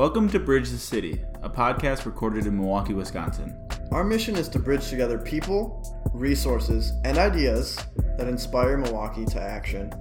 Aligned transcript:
Welcome 0.00 0.30
to 0.30 0.40
Bridge 0.40 0.70
the 0.70 0.78
City, 0.78 1.22
a 1.42 1.50
podcast 1.50 2.06
recorded 2.06 2.46
in 2.46 2.56
Milwaukee, 2.56 2.94
Wisconsin. 2.94 3.54
Our 3.90 4.02
mission 4.02 4.34
is 4.34 4.48
to 4.48 4.58
bridge 4.58 4.88
together 4.88 5.18
people, 5.18 5.84
resources, 6.14 6.94
and 7.04 7.18
ideas 7.18 7.76
that 8.16 8.26
inspire 8.26 8.78
Milwaukee 8.78 9.26
to 9.26 9.38
action. 9.38 9.92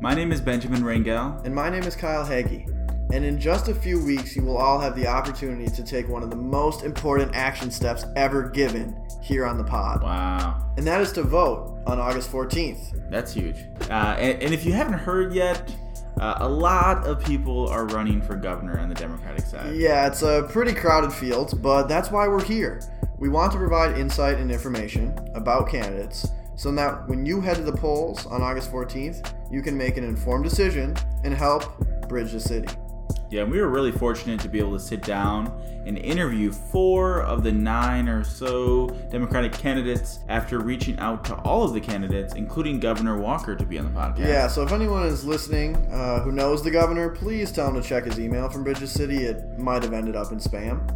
My 0.00 0.12
name 0.12 0.32
is 0.32 0.40
Benjamin 0.40 0.82
Rangel. 0.82 1.40
And 1.44 1.54
my 1.54 1.70
name 1.70 1.84
is 1.84 1.94
Kyle 1.94 2.26
Hagee. 2.26 2.66
And 3.12 3.24
in 3.24 3.38
just 3.38 3.68
a 3.68 3.74
few 3.76 4.04
weeks, 4.04 4.34
you 4.34 4.42
will 4.42 4.56
all 4.56 4.80
have 4.80 4.96
the 4.96 5.06
opportunity 5.06 5.70
to 5.70 5.84
take 5.84 6.08
one 6.08 6.24
of 6.24 6.30
the 6.30 6.36
most 6.36 6.82
important 6.82 7.32
action 7.32 7.70
steps 7.70 8.06
ever 8.16 8.48
given 8.48 9.00
here 9.22 9.46
on 9.46 9.56
the 9.56 9.62
pod. 9.62 10.02
Wow. 10.02 10.68
And 10.76 10.84
that 10.88 11.00
is 11.00 11.12
to 11.12 11.22
vote 11.22 11.80
on 11.86 12.00
August 12.00 12.32
14th. 12.32 13.08
That's 13.08 13.32
huge. 13.32 13.58
Uh, 13.88 14.16
and, 14.18 14.42
and, 14.42 14.52
if 14.52 14.66
you 14.66 14.72
haven't 14.72 14.94
heard 14.94 15.32
yet, 15.32 15.72
uh, 16.20 16.36
a 16.40 16.48
lot 16.48 17.06
of 17.06 17.24
people 17.24 17.68
are 17.68 17.86
running 17.86 18.22
for 18.22 18.36
governor 18.36 18.78
on 18.78 18.88
the 18.88 18.94
Democratic 18.94 19.44
side. 19.44 19.76
Yeah, 19.76 20.06
it's 20.06 20.22
a 20.22 20.46
pretty 20.48 20.72
crowded 20.72 21.12
field, 21.12 21.60
but 21.62 21.88
that's 21.88 22.10
why 22.10 22.28
we're 22.28 22.44
here. 22.44 22.80
We 23.18 23.28
want 23.28 23.52
to 23.52 23.58
provide 23.58 23.98
insight 23.98 24.38
and 24.38 24.50
information 24.50 25.16
about 25.34 25.68
candidates 25.68 26.28
so 26.56 26.70
that 26.72 27.08
when 27.08 27.26
you 27.26 27.40
head 27.40 27.56
to 27.56 27.62
the 27.62 27.72
polls 27.72 28.26
on 28.26 28.42
August 28.42 28.70
14th, 28.70 29.34
you 29.50 29.62
can 29.62 29.76
make 29.76 29.96
an 29.96 30.04
informed 30.04 30.44
decision 30.44 30.96
and 31.24 31.34
help 31.34 31.78
bridge 32.08 32.32
the 32.32 32.40
city. 32.40 32.68
Yeah, 33.34 33.42
we 33.42 33.60
were 33.60 33.66
really 33.66 33.90
fortunate 33.90 34.38
to 34.42 34.48
be 34.48 34.60
able 34.60 34.74
to 34.74 34.78
sit 34.78 35.02
down 35.02 35.60
and 35.86 35.98
interview 35.98 36.52
four 36.52 37.22
of 37.22 37.42
the 37.42 37.50
nine 37.50 38.08
or 38.08 38.22
so 38.22 38.86
Democratic 39.10 39.50
candidates 39.50 40.20
after 40.28 40.60
reaching 40.60 40.96
out 41.00 41.24
to 41.24 41.34
all 41.38 41.64
of 41.64 41.74
the 41.74 41.80
candidates, 41.80 42.34
including 42.34 42.78
Governor 42.78 43.18
Walker, 43.18 43.56
to 43.56 43.64
be 43.64 43.76
on 43.76 43.86
the 43.86 43.90
podcast. 43.90 44.28
Yeah, 44.28 44.46
so 44.46 44.62
if 44.62 44.70
anyone 44.70 45.04
is 45.04 45.24
listening 45.24 45.74
uh, 45.90 46.20
who 46.20 46.30
knows 46.30 46.62
the 46.62 46.70
governor, 46.70 47.08
please 47.10 47.50
tell 47.50 47.74
him 47.74 47.82
to 47.82 47.82
check 47.82 48.04
his 48.04 48.20
email 48.20 48.48
from 48.48 48.62
Bridges 48.62 48.92
City. 48.92 49.24
It 49.24 49.58
might 49.58 49.82
have 49.82 49.92
ended 49.92 50.14
up 50.14 50.30
in 50.30 50.38
spam. 50.38 50.88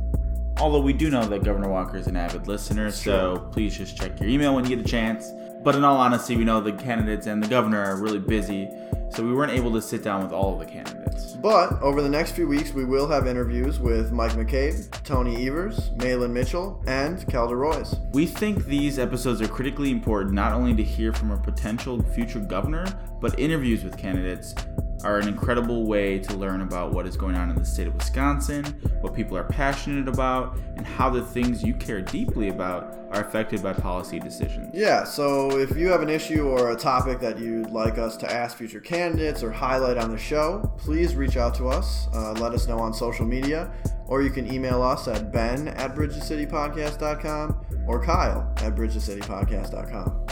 Although 0.61 0.83
we 0.83 0.93
do 0.93 1.11
know 1.11 1.25
that 1.25 1.43
Governor 1.43 1.71
Walker 1.71 1.97
is 1.97 2.07
an 2.07 2.17
avid 2.17 2.47
listener, 2.47 2.93
so 2.93 3.49
please 3.51 3.77
just 3.77 3.97
check 3.97 4.21
your 4.21 4.29
email 4.29 4.55
when 4.55 4.65
you 4.65 4.77
get 4.77 4.87
a 4.87 4.89
chance. 4.89 5.33
But 5.63 5.75
in 5.75 5.85
all 5.85 5.97
honesty, 5.97 6.37
we 6.37 6.45
know 6.45 6.61
the 6.61 6.73
candidates 6.73 7.27
and 7.27 7.43
the 7.43 7.49
governor 7.49 7.83
are 7.83 7.97
really 7.97 8.21
busy, 8.21 8.71
so 9.11 9.25
we 9.25 9.33
weren't 9.33 9.53
able 9.53 9.73
to 9.73 9.83
sit 9.83 10.03
down 10.03 10.23
with 10.23 10.33
all 10.33 10.53
of 10.53 10.61
the 10.61 10.67
candidates. 10.67 11.33
But 11.33 11.81
over 11.83 12.01
the 12.01 12.09
next 12.09 12.33
few 12.33 12.47
weeks, 12.47 12.73
we 12.73 12.85
will 12.85 13.09
have 13.09 13.27
interviews 13.27 13.81
with 13.81 14.13
Mike 14.13 14.33
McCabe, 14.33 14.91
Tony 15.05 15.47
Evers, 15.47 15.91
Mahlon 15.97 16.31
Mitchell, 16.31 16.83
and 16.87 17.27
Kelda 17.29 17.57
Roys. 17.57 17.97
We 18.13 18.27
think 18.27 18.67
these 18.67 18.99
episodes 18.99 19.43
are 19.43 19.49
critically 19.49 19.91
important 19.91 20.35
not 20.35 20.53
only 20.53 20.75
to 20.75 20.83
hear 20.83 21.13
from 21.13 21.33
a 21.33 21.37
potential 21.37 22.03
future 22.15 22.41
governor, 22.41 22.87
but 23.21 23.39
interviews 23.39 23.83
with 23.83 23.97
candidates 23.97 24.55
are 25.05 25.19
an 25.19 25.29
incredible 25.29 25.87
way 25.87 26.19
to 26.19 26.35
learn 26.35 26.63
about 26.63 26.93
what 26.93 27.07
is 27.07 27.17
going 27.17 27.37
on 27.37 27.51
in 27.51 27.57
the 27.57 27.65
state 27.65 27.87
of 27.87 27.95
Wisconsin, 27.95 28.65
what 29.01 29.15
people 29.15 29.37
are 29.37 29.45
passionate 29.45 30.09
about, 30.09 30.59
and 30.77 30.87
how 30.87 31.09
the 31.09 31.23
things 31.23 31.63
you 31.63 31.75
care 31.75 32.01
deeply 32.01 32.49
about 32.49 32.97
are 33.11 33.23
affected 33.23 33.63
by 33.63 33.73
policy 33.73 34.19
decisions. 34.19 34.71
Yeah, 34.75 35.05
so 35.05 35.59
if 35.59 35.77
you 35.77 35.89
have 35.89 36.03
an 36.03 36.09
issue 36.09 36.49
or 36.49 36.73
a 36.73 36.77
topic 36.77 37.21
that 37.21 37.39
you'd 37.39 37.71
like 37.71 37.97
us 37.97 38.17
to 38.19 38.33
ask 38.33 38.57
future 38.57 38.81
candidates 38.81 39.43
or 39.43 39.51
highlight 39.51 39.97
on 39.99 40.11
the 40.11 40.19
show, 40.19 40.73
please 40.79 41.15
reach 41.15 41.37
out 41.37 41.55
to 41.57 41.69
us. 41.69 42.09
Uh, 42.13 42.33
let 42.33 42.53
us 42.53 42.67
know 42.67 42.79
on 42.79 42.93
social 42.93 43.25
media, 43.25 43.73
or 44.07 44.23
you 44.23 44.31
can 44.31 44.53
email 44.53 44.83
us 44.83 45.07
at 45.09 45.33
ben 45.33 45.69
at 45.69 45.95
bridgethecitypodcast.com 45.95 47.67
or 47.87 48.03
kyle 48.03 48.53
at 48.59 48.75
bridgethecitypodcast.com. 48.75 50.27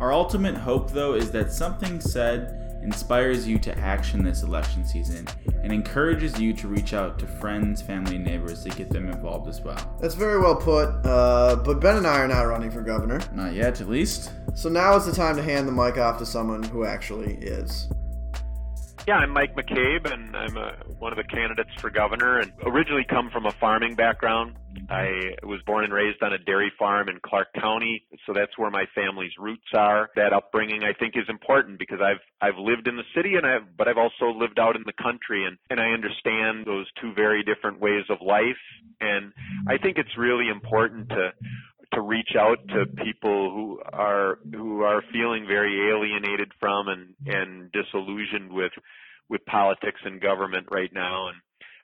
Our 0.00 0.12
ultimate 0.12 0.56
hope, 0.56 0.90
though, 0.92 1.14
is 1.14 1.30
that 1.32 1.52
something 1.52 2.00
said 2.00 2.67
inspires 2.82 3.46
you 3.46 3.58
to 3.58 3.76
action 3.78 4.24
this 4.24 4.42
election 4.42 4.84
season, 4.84 5.26
and 5.62 5.72
encourages 5.72 6.40
you 6.40 6.52
to 6.54 6.68
reach 6.68 6.94
out 6.94 7.18
to 7.18 7.26
friends, 7.26 7.82
family, 7.82 8.16
and 8.16 8.24
neighbors 8.24 8.62
to 8.64 8.70
get 8.70 8.90
them 8.90 9.08
involved 9.08 9.48
as 9.48 9.60
well. 9.60 9.78
That's 10.00 10.14
very 10.14 10.40
well 10.40 10.56
put, 10.56 10.88
uh, 11.04 11.56
but 11.56 11.80
Ben 11.80 11.96
and 11.96 12.06
I 12.06 12.18
are 12.18 12.28
not 12.28 12.42
running 12.42 12.70
for 12.70 12.82
governor. 12.82 13.20
Not 13.32 13.54
yet, 13.54 13.80
at 13.80 13.88
least. 13.88 14.32
So 14.54 14.68
now 14.68 14.96
is 14.96 15.06
the 15.06 15.12
time 15.12 15.36
to 15.36 15.42
hand 15.42 15.68
the 15.68 15.72
mic 15.72 15.98
off 15.98 16.18
to 16.18 16.26
someone 16.26 16.62
who 16.62 16.84
actually 16.84 17.34
is. 17.34 17.88
Yeah, 19.06 19.16
I'm 19.16 19.30
Mike 19.30 19.54
McCabe, 19.56 20.12
and 20.12 20.36
I'm 20.36 20.56
a, 20.56 20.72
one 20.98 21.12
of 21.12 21.16
the 21.16 21.24
candidates 21.24 21.70
for 21.78 21.88
governor, 21.88 22.40
and 22.40 22.52
originally 22.66 23.06
come 23.08 23.30
from 23.30 23.46
a 23.46 23.52
farming 23.52 23.94
background. 23.94 24.56
I 24.90 25.34
was 25.42 25.60
born 25.66 25.84
and 25.84 25.92
raised 25.92 26.22
on 26.22 26.32
a 26.32 26.38
dairy 26.38 26.70
farm 26.78 27.08
in 27.08 27.18
Clark 27.24 27.48
County, 27.58 28.04
so 28.26 28.32
that's 28.32 28.56
where 28.56 28.70
my 28.70 28.84
family's 28.94 29.32
roots 29.38 29.66
are. 29.74 30.10
That 30.16 30.32
upbringing, 30.32 30.82
I 30.84 30.92
think, 30.98 31.14
is 31.16 31.28
important 31.28 31.78
because 31.78 32.00
I've 32.02 32.20
I've 32.40 32.58
lived 32.58 32.86
in 32.86 32.96
the 32.96 33.02
city, 33.14 33.34
and 33.36 33.46
I've 33.46 33.76
but 33.76 33.88
I've 33.88 33.98
also 33.98 34.36
lived 34.36 34.58
out 34.58 34.76
in 34.76 34.82
the 34.84 34.92
country, 34.92 35.46
and 35.46 35.56
and 35.70 35.80
I 35.80 35.90
understand 35.90 36.66
those 36.66 36.86
two 37.00 37.12
very 37.14 37.42
different 37.42 37.80
ways 37.80 38.04
of 38.10 38.18
life. 38.20 38.60
And 39.00 39.32
I 39.68 39.78
think 39.78 39.96
it's 39.96 40.16
really 40.18 40.48
important 40.48 41.08
to 41.10 41.32
to 41.94 42.00
reach 42.00 42.36
out 42.38 42.58
to 42.68 42.86
people 43.02 43.50
who 43.50 43.80
are 43.92 44.38
who 44.52 44.82
are 44.82 45.02
feeling 45.12 45.46
very 45.46 45.90
alienated 45.90 46.50
from 46.60 46.88
and 46.88 47.14
and 47.26 47.72
disillusioned 47.72 48.52
with 48.52 48.72
with 49.28 49.44
politics 49.46 50.00
and 50.04 50.20
government 50.20 50.66
right 50.70 50.90
now. 50.92 51.28
And 51.28 51.36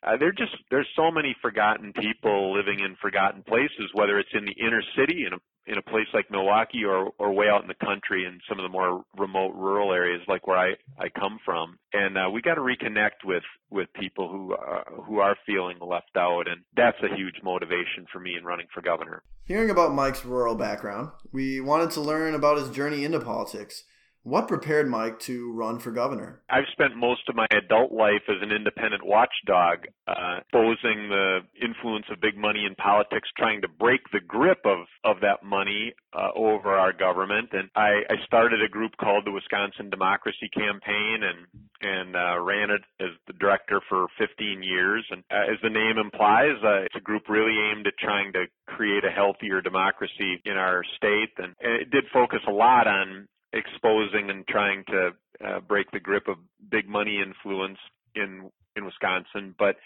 uh, 0.03 0.17
there 0.19 0.33
just 0.33 0.53
there's 0.71 0.89
so 0.97 1.11
many 1.11 1.35
forgotten 1.41 1.93
people 1.93 2.55
living 2.55 2.81
in 2.81 2.97
forgotten 3.01 3.43
places 3.43 3.91
whether 3.95 4.19
it's 4.19 4.35
in 4.35 4.45
the 4.45 4.57
inner 4.61 4.83
city 4.97 5.25
in 5.27 5.33
a 5.33 5.39
in 5.67 5.79
a 5.79 5.83
place 5.83 6.07
like 6.13 6.31
Milwaukee 6.31 6.85
or 6.85 7.11
or 7.19 7.33
way 7.33 7.47
out 7.49 7.63
in 7.63 7.69
the 7.69 7.87
country 7.87 8.25
in 8.25 8.41
some 8.49 8.59
of 8.59 8.63
the 8.63 8.69
more 8.69 9.05
remote 9.17 9.55
rural 9.55 9.93
areas 9.93 10.21
like 10.29 10.47
where 10.47 10.59
I 10.59 10.75
I 10.99 11.09
come 11.09 11.39
from 11.45 11.79
and 11.93 12.17
uh, 12.17 12.31
we 12.33 12.43
got 12.43 12.55
to 12.55 12.61
reconnect 12.61 13.25
with 13.25 13.43
with 13.71 13.93
people 13.95 14.29
who 14.29 14.55
uh, 14.55 15.03
who 15.05 15.19
are 15.19 15.37
feeling 15.47 15.79
left 15.81 16.17
out 16.17 16.49
and 16.49 16.63
that's 16.77 16.99
a 17.03 17.15
huge 17.15 17.37
motivation 17.43 18.07
for 18.13 18.21
me 18.21 18.37
in 18.37 18.45
running 18.45 18.67
for 18.75 18.83
governor. 18.83 19.23
Hearing 19.45 19.71
about 19.71 19.95
Mike's 19.95 20.25
rural 20.25 20.55
background, 20.55 21.11
we 21.33 21.61
wanted 21.61 21.91
to 21.93 22.01
learn 22.01 22.35
about 22.35 22.59
his 22.59 22.71
journey 22.71 23.05
into 23.05 23.21
politics. 23.21 23.85
What 24.25 24.49
prepared 24.49 24.89
Mike 24.89 25.21
to 25.29 25.53
run 25.53 25.79
for 25.79 25.91
governor? 25.91 26.41
I've 26.49 26.65
spent 26.73 26.97
most 26.97 27.29
of 27.29 27.37
my 27.37 27.47
adult 27.53 27.93
life 27.93 28.25
as 28.27 28.41
an 28.41 28.53
independent 28.53 29.05
watchdog, 29.05 29.85
uh, 30.09 30.41
exposing 30.41 31.11
the 31.11 31.41
influence 31.61 32.07
of 32.11 32.23
big 32.23 32.35
money 32.35 32.65
in 32.65 32.75
politics, 32.77 33.29
trying 33.37 33.61
to 33.61 33.69
break 33.69 34.01
the 34.15 34.21
grip 34.27 34.61
of, 34.65 34.87
of 35.05 35.21
that 35.21 35.45
money 35.45 35.93
uh, 36.15 36.31
over 36.35 36.73
our 36.73 36.95
government. 36.95 37.51
And 37.53 37.69
I, 37.77 38.01
I 38.09 38.17
started 38.25 38.62
a 38.62 38.69
group 38.69 38.97
called 38.97 39.27
the 39.27 39.33
Wisconsin 39.33 39.91
Democracy 39.91 40.49
Campaign 40.55 41.21
and 41.21 41.47
and 41.85 42.17
uh, 42.17 42.41
ran 42.41 42.71
it 42.71 42.81
as 42.99 43.11
the 43.27 43.35
director 43.35 43.81
for 43.91 44.06
15 44.19 44.62
years. 44.62 45.05
And 45.11 45.23
uh, 45.31 45.53
as 45.53 45.59
the 45.62 45.69
name 45.69 45.99
implies, 45.99 46.56
uh, 46.65 46.81
it's 46.85 46.97
a 46.97 47.01
group 47.01 47.29
really 47.29 47.59
aimed 47.71 47.87
at 47.87 47.93
trying 47.99 48.33
to 48.33 48.47
create 48.67 49.05
a 49.05 49.11
healthier 49.11 49.61
democracy 49.61 50.41
in 50.47 50.56
our 50.56 50.83
state. 50.97 51.37
And, 51.37 51.55
and 51.61 51.83
it 51.83 51.91
did 51.91 52.05
focus 52.11 52.41
a 52.49 52.53
lot 52.53 52.87
on 52.87 53.29
exposing 53.55 54.31
and 54.31 54.47
trying 54.47 54.85
to 54.89 55.11
uh, 55.45 55.61
break 55.61 55.91
the 55.93 56.01
grip 56.01 56.29
of 56.29 56.37
big 56.71 56.89
money 56.89 57.23
influence 57.25 57.79
in 58.15 58.51
in 58.77 58.85
Wisconsin, 58.85 59.55
but 59.57 59.77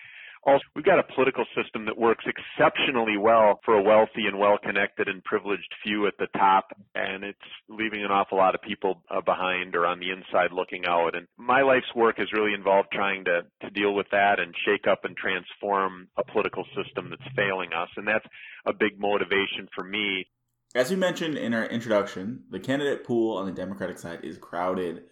also 0.45 0.65
we've 0.75 0.85
got 0.85 0.99
a 0.99 1.15
political 1.15 1.45
system 1.55 1.85
that 1.85 1.99
works 1.99 2.25
exceptionally 2.25 3.19
well 3.19 3.61
for 3.65 3.75
a 3.75 3.83
wealthy 3.83 4.27
and 4.27 4.39
well-connected 4.39 5.09
and 5.09 5.23
privileged 5.25 5.69
few 5.83 6.07
at 6.07 6.15
the 6.19 6.29
top, 6.39 6.73
and 6.95 7.25
it's 7.25 7.39
leaving 7.69 8.03
an 8.03 8.11
awful 8.11 8.39
lot 8.39 8.55
of 8.55 8.63
people 8.63 9.03
uh, 9.11 9.21
behind 9.21 9.77
or 9.77 9.85
on 9.85 10.01
the 10.01 10.11
inside 10.11 10.53
looking 10.53 10.87
out. 10.87 11.15
And 11.15 11.27
my 11.37 11.61
life's 11.63 11.95
work 11.95 12.19
has 12.19 12.33
really 12.33 12.55
involved 12.55 12.89
trying 12.93 13.25
to 13.25 13.43
to 13.63 13.71
deal 13.71 13.95
with 13.95 14.07
that 14.13 14.41
and 14.41 14.55
shake 14.65 14.87
up 14.87 15.05
and 15.05 15.17
transform 15.17 16.09
a 16.17 16.25
political 16.25 16.65
system 16.77 17.11
that's 17.11 17.35
failing 17.37 17.73
us, 17.73 17.91
and 17.97 18.07
that's 18.07 18.27
a 18.67 18.73
big 18.73 18.99
motivation 18.99 19.69
for 19.75 19.85
me 19.85 20.27
as 20.75 20.91
we 20.91 20.97
mentioned 20.97 21.39
in 21.39 21.55
our 21.55 21.65
introduction, 21.65 22.45
the 22.51 22.61
candidate 22.61 23.05
pool 23.05 23.37
on 23.37 23.47
the 23.47 23.53
Democratic 23.53 23.99
side 23.99 24.21
is 24.23 24.39
crowded. 24.39 25.05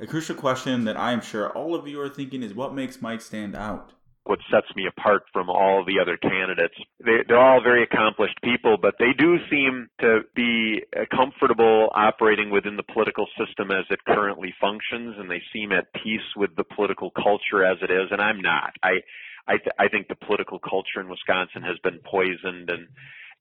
A 0.00 0.06
crucial 0.06 0.34
question 0.34 0.84
that 0.84 0.96
I 0.96 1.12
am 1.12 1.20
sure 1.20 1.50
all 1.50 1.74
of 1.74 1.86
you 1.86 2.00
are 2.00 2.08
thinking 2.08 2.42
is 2.42 2.52
what 2.52 2.74
makes 2.74 3.00
Mike 3.00 3.20
stand 3.20 3.54
out? 3.54 3.92
What 4.24 4.38
sets 4.50 4.74
me 4.74 4.86
apart 4.86 5.24
from 5.32 5.50
all 5.50 5.84
the 5.84 6.00
other 6.00 6.16
candidates? 6.16 6.74
They, 7.04 7.22
are 7.32 7.38
all 7.38 7.62
very 7.62 7.84
accomplished 7.84 8.40
people, 8.42 8.76
but 8.80 8.94
they 8.98 9.12
do 9.16 9.36
seem 9.50 9.88
to 10.00 10.20
be 10.34 10.82
comfortable 11.14 11.90
operating 11.94 12.50
within 12.50 12.76
the 12.76 12.82
political 12.82 13.26
system 13.38 13.70
as 13.70 13.84
it 13.90 14.00
currently 14.06 14.52
functions, 14.58 15.16
and 15.18 15.30
they 15.30 15.42
seem 15.52 15.72
at 15.72 15.92
peace 15.92 16.24
with 16.36 16.56
the 16.56 16.64
political 16.64 17.10
culture 17.10 17.64
as 17.64 17.76
it 17.82 17.90
is, 17.90 18.08
and 18.10 18.20
I'm 18.20 18.40
not. 18.40 18.72
I, 18.82 19.04
I, 19.46 19.58
th- 19.58 19.76
I 19.78 19.88
think 19.88 20.08
the 20.08 20.16
political 20.26 20.58
culture 20.58 21.00
in 21.00 21.08
Wisconsin 21.10 21.62
has 21.62 21.78
been 21.84 22.00
poisoned 22.00 22.70
and 22.70 22.88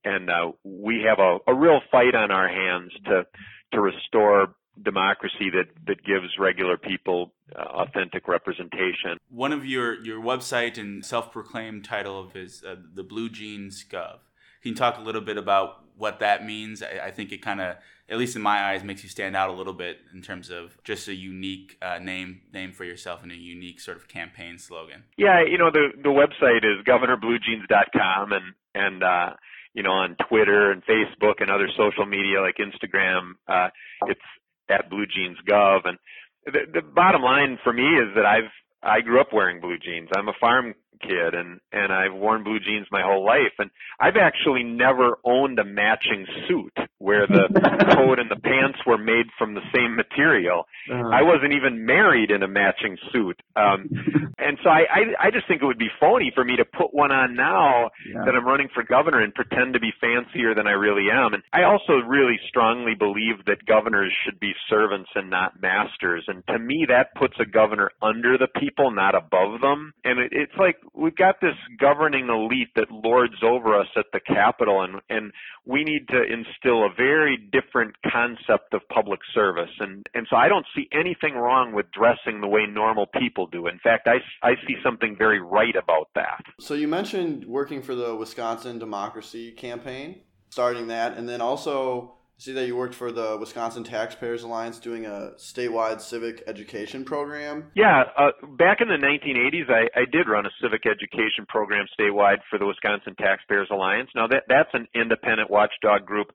and 0.04 0.30
uh, 0.30 0.52
we 0.64 1.06
have 1.08 1.20
a, 1.20 1.38
a 1.48 1.54
real 1.54 1.80
fight 1.92 2.16
on 2.16 2.32
our 2.32 2.48
hands 2.48 2.92
to 3.06 3.26
to 3.74 3.82
restore 3.82 4.56
democracy 4.82 5.50
that 5.52 5.68
that 5.86 6.04
gives 6.04 6.38
regular 6.40 6.78
people 6.78 7.34
uh, 7.56 7.62
authentic 7.62 8.28
representation. 8.28 9.18
One 9.30 9.54
of 9.54 9.66
your 9.66 10.04
your 10.04 10.22
website 10.22 10.80
and 10.80 11.06
self-proclaimed 11.06 11.86
title 11.86 12.20
of 12.20 12.36
is 12.36 12.64
uh, 12.64 12.76
the 12.94 13.04
Blue 13.04 13.30
Jeans 13.30 13.86
Gov. 13.90 14.20
Can 14.62 14.70
you 14.70 14.76
talk 14.76 14.98
a 14.98 15.02
little 15.02 15.22
bit 15.22 15.38
about 15.38 15.84
what 15.98 16.20
that 16.20 16.46
means? 16.46 16.82
I, 16.82 17.08
I 17.08 17.12
think 17.12 17.32
it 17.32 17.42
kind 17.42 17.60
of, 17.60 17.76
at 18.08 18.18
least 18.18 18.36
in 18.36 18.42
my 18.42 18.72
eyes, 18.72 18.82
makes 18.82 19.04
you 19.04 19.10
stand 19.10 19.36
out 19.36 19.50
a 19.50 19.54
little 19.54 19.74
bit 19.74 19.98
in 20.14 20.22
terms 20.22 20.50
of 20.50 20.78
just 20.84 21.08
a 21.08 21.14
unique 21.14 21.78
uh, 21.82 22.00
name 22.00 22.42
name 22.54 22.72
for 22.72 22.86
yourself 22.86 23.24
and 23.24 23.32
a 23.32 23.36
unique 23.36 23.80
sort 23.80 23.98
of 23.98 24.08
campaign 24.08 24.58
slogan. 24.58 25.04
Yeah, 25.18 25.44
you 25.44 25.58
know 25.58 25.70
the 25.70 25.90
the 26.02 26.10
website 26.10 26.64
is 26.64 26.84
governorbluejeans.com 26.88 28.32
and 28.32 28.54
and 28.74 29.04
uh, 29.04 29.34
you 29.74 29.84
know 29.84 29.92
on 29.92 30.16
Twitter 30.30 30.72
and 30.72 30.84
Facebook 30.86 31.42
and 31.42 31.50
other 31.50 31.68
social 31.78 32.06
media 32.06 32.42
like 32.42 32.58
Instagram, 32.58 33.34
uh, 33.48 33.70
it's 34.08 34.22
at 34.70 34.90
bluejeansgov. 34.90 35.82
And 35.86 35.98
the, 36.46 36.60
the 36.74 36.82
bottom 36.82 37.22
line 37.22 37.58
for 37.64 37.74
me 37.74 37.84
is 37.84 38.16
that 38.16 38.26
I've 38.26 38.52
I 38.82 39.02
grew 39.02 39.22
up 39.22 39.32
wearing 39.32 39.62
blue 39.62 39.78
jeans. 39.78 40.10
I'm 40.16 40.28
a 40.28 40.34
farm 40.40 40.74
kid 41.02 41.34
and 41.34 41.60
and 41.72 41.92
I've 41.92 42.14
worn 42.14 42.44
blue 42.44 42.60
jeans 42.60 42.88
my 42.92 43.02
whole 43.02 43.26
life 43.26 43.54
and 43.60 43.70
I've 44.00 44.18
actually 44.18 44.64
never 44.64 45.18
owned 45.26 45.60
a 45.60 45.66
matching 45.66 46.26
suit 46.48 46.74
where 47.04 47.28
the 47.28 47.52
coat 48.00 48.18
and 48.18 48.32
the 48.32 48.40
pants 48.40 48.80
were 48.88 48.98
made 48.98 49.28
from 49.38 49.54
the 49.54 49.66
same 49.76 49.96
material. 49.96 50.64
Uh-huh. 50.90 51.12
I 51.12 51.22
wasn't 51.22 51.52
even 51.52 51.86
married 51.86 52.32
in 52.32 52.44
a 52.44 52.48
matching 52.48 52.98
suit. 53.12 53.42
Um 53.56 53.92
and 54.40 54.58
so 54.64 54.70
I, 54.70 54.88
I 54.88 55.28
I 55.28 55.32
just 55.32 55.48
think 55.48 55.62
it 55.62 55.66
would 55.66 55.78
be 55.78 55.92
phony 56.00 56.32
for 56.34 56.46
me 56.46 56.56
to 56.56 56.64
put 56.64 56.94
one 56.94 57.12
on 57.12 57.36
now 57.36 57.92
yeah. 58.08 58.24
that 58.24 58.36
I'm 58.36 58.48
running 58.48 58.70
for 58.74 58.84
governor 58.84 59.20
and 59.20 59.36
pretend 59.36 59.74
to 59.74 59.82
be 59.82 59.92
fancier 60.00 60.56
than 60.56 60.66
I 60.66 60.80
really 60.80 61.12
am. 61.12 61.34
And 61.34 61.44
I 61.52 61.64
also 61.64 62.00
really 62.08 62.40
strongly 62.48 62.96
believe 62.96 63.44
that 63.48 63.66
governors 63.66 64.14
should 64.24 64.40
be 64.40 64.54
servants 64.70 65.10
and 65.16 65.30
not 65.30 65.62
masters. 65.62 66.24
And 66.28 66.46
to 66.48 66.58
me 66.58 66.86
that 66.88 67.14
puts 67.16 67.36
a 67.40 67.46
governor 67.46 67.92
under 68.02 68.38
the 68.38 68.48
people, 68.48 68.92
not 68.92 69.14
above 69.14 69.60
them. 69.60 69.94
And 70.06 70.20
it, 70.20 70.32
it's 70.32 70.56
like 70.58 70.78
we've 70.94 71.16
got 71.16 71.42
this 71.42 71.58
governing 71.80 72.30
elite 72.30 72.72
that 72.76 72.92
lords 72.92 73.36
over 73.44 73.78
us 73.78 73.88
at 73.98 74.06
the 74.14 74.20
Capitol, 74.20 74.84
and 74.84 75.02
and 75.10 75.32
we 75.66 75.84
need 75.84 76.08
to 76.10 76.22
instill 76.22 76.86
a 76.86 76.93
very 76.96 77.38
different 77.38 77.96
concept 78.12 78.74
of 78.74 78.82
public 78.90 79.20
service. 79.34 79.70
And 79.80 80.08
and 80.14 80.28
so 80.30 80.36
I 80.36 80.48
don't 80.48 80.66
see 80.76 80.88
anything 80.92 81.36
wrong 81.36 81.74
with 81.74 81.86
dressing 81.92 82.42
the 82.42 82.48
way 82.48 82.66
normal 82.68 83.08
people 83.08 83.48
do. 83.48 83.68
In 83.68 83.80
fact, 83.80 84.08
I 84.08 84.18
I 84.48 84.56
see 84.68 84.76
something 84.84 85.16
very 85.18 85.42
right 85.42 85.76
about 85.76 86.10
that. 86.16 86.44
So 86.60 86.74
you 86.74 86.88
mentioned 86.88 87.46
working 87.46 87.82
for 87.82 87.96
the 87.96 88.16
Wisconsin 88.16 88.80
Democracy 88.80 89.52
Campaign, 89.52 90.22
starting 90.50 90.88
that, 90.88 91.18
and 91.18 91.28
then 91.28 91.42
also 91.42 92.16
see 92.44 92.52
that 92.52 92.68
you 92.68 92.76
worked 92.76 92.96
for 92.96 93.12
the 93.12 93.38
Wisconsin 93.40 93.84
Taxpayers 93.84 94.44
Alliance 94.44 94.80
doing 94.80 95.06
a 95.06 95.32
statewide 95.38 96.02
civic 96.02 96.44
education 96.48 97.06
program. 97.06 97.72
Yeah, 97.74 98.04
uh, 98.18 98.32
back 98.58 98.82
in 98.82 98.90
the 98.90 98.96
1980s, 99.00 99.70
I, 99.70 99.88
I 99.98 100.06
did 100.12 100.28
run 100.28 100.46
a 100.46 100.50
civic 100.62 100.86
education 100.86 101.46
program 101.48 101.86
statewide 101.98 102.40
for 102.50 102.60
the 102.60 102.66
Wisconsin 102.66 103.16
Taxpayers 103.16 103.70
Alliance. 103.72 104.10
Now, 104.16 104.28
that, 104.28 104.44
that's 104.50 104.70
an 104.74 104.88
independent 104.94 105.50
watchdog 105.50 106.06
group 106.06 106.34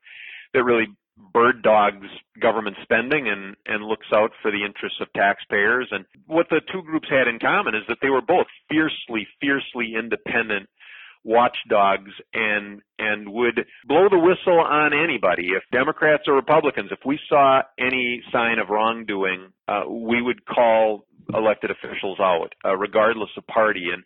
that 0.53 0.63
really 0.63 0.87
bird 1.33 1.61
dogs 1.61 2.07
government 2.41 2.77
spending 2.81 3.27
and, 3.27 3.55
and 3.65 3.83
looks 3.83 4.07
out 4.13 4.31
for 4.41 4.51
the 4.51 4.63
interests 4.65 4.99
of 5.01 5.11
taxpayers. 5.13 5.87
And 5.91 6.05
what 6.27 6.47
the 6.49 6.61
two 6.71 6.81
groups 6.81 7.07
had 7.09 7.27
in 7.27 7.39
common 7.39 7.75
is 7.75 7.83
that 7.89 7.97
they 8.01 8.09
were 8.09 8.21
both 8.21 8.47
fiercely, 8.69 9.27
fiercely 9.41 9.93
independent 9.97 10.69
watchdogs 11.25 12.11
and 12.33 12.81
and 12.97 13.27
would 13.27 13.65
blow 13.85 14.07
the 14.09 14.17
whistle 14.17 14.57
on 14.57 14.93
anybody 14.93 15.49
if 15.49 15.63
democrats 15.69 16.23
or 16.27 16.33
republicans 16.33 16.89
if 16.91 16.99
we 17.05 17.19
saw 17.27 17.61
any 17.77 18.23
sign 18.31 18.57
of 18.57 18.69
wrongdoing 18.69 19.51
uh, 19.67 19.81
we 19.89 20.21
would 20.21 20.45
call 20.45 21.05
elected 21.33 21.71
officials 21.71 22.19
out 22.21 22.53
uh, 22.63 22.73
regardless 22.75 23.29
of 23.37 23.45
party 23.47 23.87
and 23.93 24.03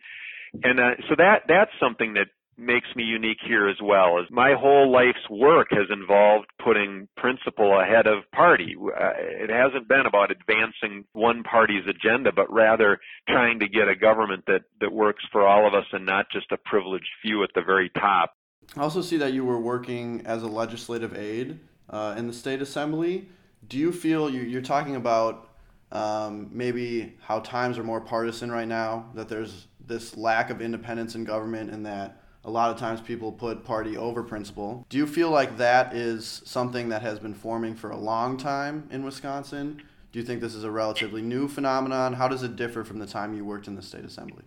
and 0.63 0.79
uh, 0.79 0.95
so 1.07 1.15
that 1.15 1.43
that's 1.47 1.71
something 1.79 2.13
that 2.13 2.27
makes 2.57 2.87
me 2.95 3.03
unique 3.03 3.39
here 3.45 3.67
as 3.67 3.77
well 3.81 4.19
is 4.19 4.27
my 4.29 4.53
whole 4.53 4.91
life's 4.91 5.29
work 5.29 5.67
has 5.71 5.87
involved 5.89 6.47
putting 6.63 7.07
principle 7.17 7.79
ahead 7.79 8.07
of 8.07 8.29
party. 8.31 8.75
Uh, 8.79 9.11
it 9.17 9.49
hasn't 9.49 9.87
been 9.87 10.05
about 10.05 10.31
advancing 10.31 11.05
one 11.13 11.43
party's 11.43 11.83
agenda, 11.87 12.31
but 12.31 12.51
rather 12.51 12.99
trying 13.27 13.59
to 13.59 13.67
get 13.67 13.87
a 13.87 13.95
government 13.95 14.43
that, 14.47 14.61
that 14.81 14.91
works 14.91 15.23
for 15.31 15.47
all 15.47 15.67
of 15.67 15.73
us 15.73 15.85
and 15.91 16.05
not 16.05 16.25
just 16.31 16.51
a 16.51 16.57
privileged 16.57 17.09
few 17.21 17.43
at 17.43 17.49
the 17.55 17.61
very 17.61 17.89
top. 17.89 18.33
I 18.77 18.81
also 18.81 19.01
see 19.01 19.17
that 19.17 19.33
you 19.33 19.43
were 19.43 19.59
working 19.59 20.21
as 20.25 20.43
a 20.43 20.47
legislative 20.47 21.17
aide 21.17 21.59
uh, 21.89 22.15
in 22.17 22.27
the 22.27 22.33
state 22.33 22.61
assembly. 22.61 23.27
Do 23.67 23.77
you 23.77 23.91
feel 23.91 24.29
you, 24.29 24.41
you're 24.41 24.61
talking 24.61 24.95
about 24.95 25.49
um, 25.91 26.49
maybe 26.51 27.15
how 27.21 27.39
times 27.39 27.77
are 27.77 27.83
more 27.83 28.01
partisan 28.01 28.51
right 28.51 28.67
now, 28.67 29.11
that 29.13 29.29
there's 29.29 29.67
this 29.85 30.17
lack 30.17 30.49
of 30.49 30.61
independence 30.61 31.13
in 31.15 31.23
government 31.23 31.69
and 31.69 31.85
that 31.85 32.22
a 32.45 32.51
lot 32.51 32.71
of 32.71 32.77
times 32.77 33.01
people 33.01 33.31
put 33.31 33.63
party 33.63 33.95
over 33.95 34.23
principle. 34.23 34.85
Do 34.89 34.97
you 34.97 35.07
feel 35.07 35.29
like 35.29 35.57
that 35.57 35.95
is 35.95 36.41
something 36.45 36.89
that 36.89 37.01
has 37.01 37.19
been 37.19 37.33
forming 37.33 37.75
for 37.75 37.89
a 37.89 37.97
long 37.97 38.37
time 38.37 38.87
in 38.91 39.03
Wisconsin? 39.03 39.81
Do 40.11 40.19
you 40.19 40.25
think 40.25 40.41
this 40.41 40.53
is 40.53 40.63
a 40.63 40.71
relatively 40.71 41.21
new 41.21 41.47
phenomenon? 41.47 42.13
How 42.13 42.27
does 42.27 42.43
it 42.43 42.55
differ 42.55 42.83
from 42.83 42.99
the 42.99 43.07
time 43.07 43.33
you 43.33 43.45
worked 43.45 43.67
in 43.67 43.75
the 43.75 43.81
state 43.81 44.05
assembly? 44.05 44.43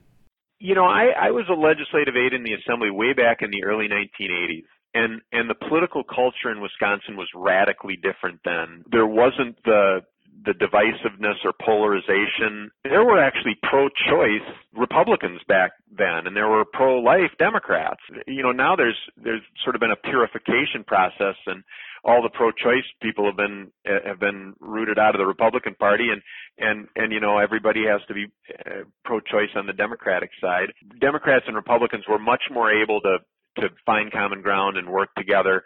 You 0.58 0.74
know, 0.74 0.84
I, 0.84 1.08
I 1.20 1.30
was 1.30 1.46
a 1.50 1.54
legislative 1.54 2.14
aide 2.16 2.32
in 2.32 2.44
the 2.44 2.54
assembly 2.54 2.90
way 2.90 3.12
back 3.12 3.38
in 3.40 3.50
the 3.50 3.64
early 3.64 3.88
1980s. 3.88 4.64
And, 4.94 5.20
and 5.32 5.50
the 5.50 5.54
political 5.54 6.04
culture 6.04 6.50
in 6.50 6.60
Wisconsin 6.62 7.16
was 7.16 7.28
radically 7.34 7.96
different 7.96 8.40
then. 8.44 8.84
There 8.90 9.06
wasn't 9.06 9.62
the 9.64 10.00
the 10.46 10.52
divisiveness 10.52 11.44
or 11.44 11.52
polarization. 11.60 12.70
There 12.84 13.04
were 13.04 13.18
actually 13.18 13.58
pro-choice 13.68 14.46
Republicans 14.74 15.40
back 15.48 15.72
then, 15.90 16.26
and 16.26 16.36
there 16.36 16.48
were 16.48 16.64
pro-life 16.64 17.32
Democrats. 17.38 18.00
You 18.26 18.42
know, 18.42 18.52
now 18.52 18.76
there's 18.76 18.96
there's 19.16 19.42
sort 19.64 19.74
of 19.74 19.80
been 19.80 19.90
a 19.90 20.08
purification 20.08 20.84
process, 20.86 21.34
and 21.46 21.64
all 22.04 22.22
the 22.22 22.30
pro-choice 22.30 22.86
people 23.02 23.26
have 23.26 23.36
been 23.36 23.72
have 23.84 24.20
been 24.20 24.54
rooted 24.60 24.98
out 24.98 25.14
of 25.14 25.18
the 25.18 25.26
Republican 25.26 25.74
Party, 25.74 26.08
and 26.10 26.22
and 26.58 26.88
and 26.94 27.12
you 27.12 27.20
know 27.20 27.38
everybody 27.38 27.82
has 27.84 28.00
to 28.06 28.14
be 28.14 28.26
uh, 28.64 28.84
pro-choice 29.04 29.50
on 29.56 29.66
the 29.66 29.72
Democratic 29.72 30.30
side. 30.40 30.72
Democrats 31.00 31.44
and 31.48 31.56
Republicans 31.56 32.04
were 32.08 32.20
much 32.20 32.42
more 32.50 32.70
able 32.70 33.00
to 33.00 33.18
to 33.58 33.68
find 33.84 34.12
common 34.12 34.42
ground 34.42 34.76
and 34.76 34.88
work 34.88 35.08
together 35.16 35.64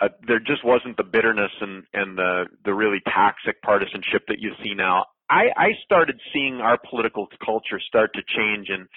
uh, 0.00 0.08
there 0.26 0.40
just 0.40 0.64
wasn't 0.64 0.96
the 0.96 1.04
bitterness 1.04 1.52
and 1.60 1.84
and 1.92 2.18
the 2.18 2.44
the 2.64 2.74
really 2.74 3.00
toxic 3.04 3.60
partisanship 3.62 4.26
that 4.28 4.40
you 4.40 4.52
see 4.62 4.74
now. 4.74 5.06
I, 5.30 5.46
I 5.56 5.68
started 5.84 6.20
seeing 6.32 6.56
our 6.56 6.78
political 6.78 7.28
culture 7.44 7.80
start 7.80 8.10
to 8.14 8.20
change 8.36 8.68
in 8.68 8.88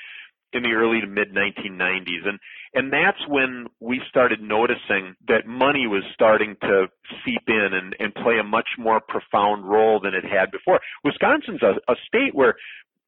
in 0.53 0.63
the 0.63 0.71
early 0.71 1.01
to 1.01 1.07
mid 1.07 1.33
1990s, 1.33 2.25
and 2.25 2.39
and 2.73 2.91
that's 2.91 3.19
when 3.27 3.67
we 3.79 4.01
started 4.09 4.41
noticing 4.41 5.15
that 5.27 5.45
money 5.45 5.87
was 5.87 6.03
starting 6.13 6.55
to 6.61 6.87
seep 7.25 7.43
in 7.47 7.69
and 7.73 7.95
and 7.99 8.15
play 8.15 8.39
a 8.39 8.43
much 8.43 8.69
more 8.77 8.99
profound 8.99 9.69
role 9.69 9.99
than 9.99 10.13
it 10.13 10.23
had 10.25 10.51
before. 10.51 10.79
Wisconsin's 11.03 11.61
a, 11.61 11.75
a 11.91 11.95
state 12.07 12.33
where 12.33 12.55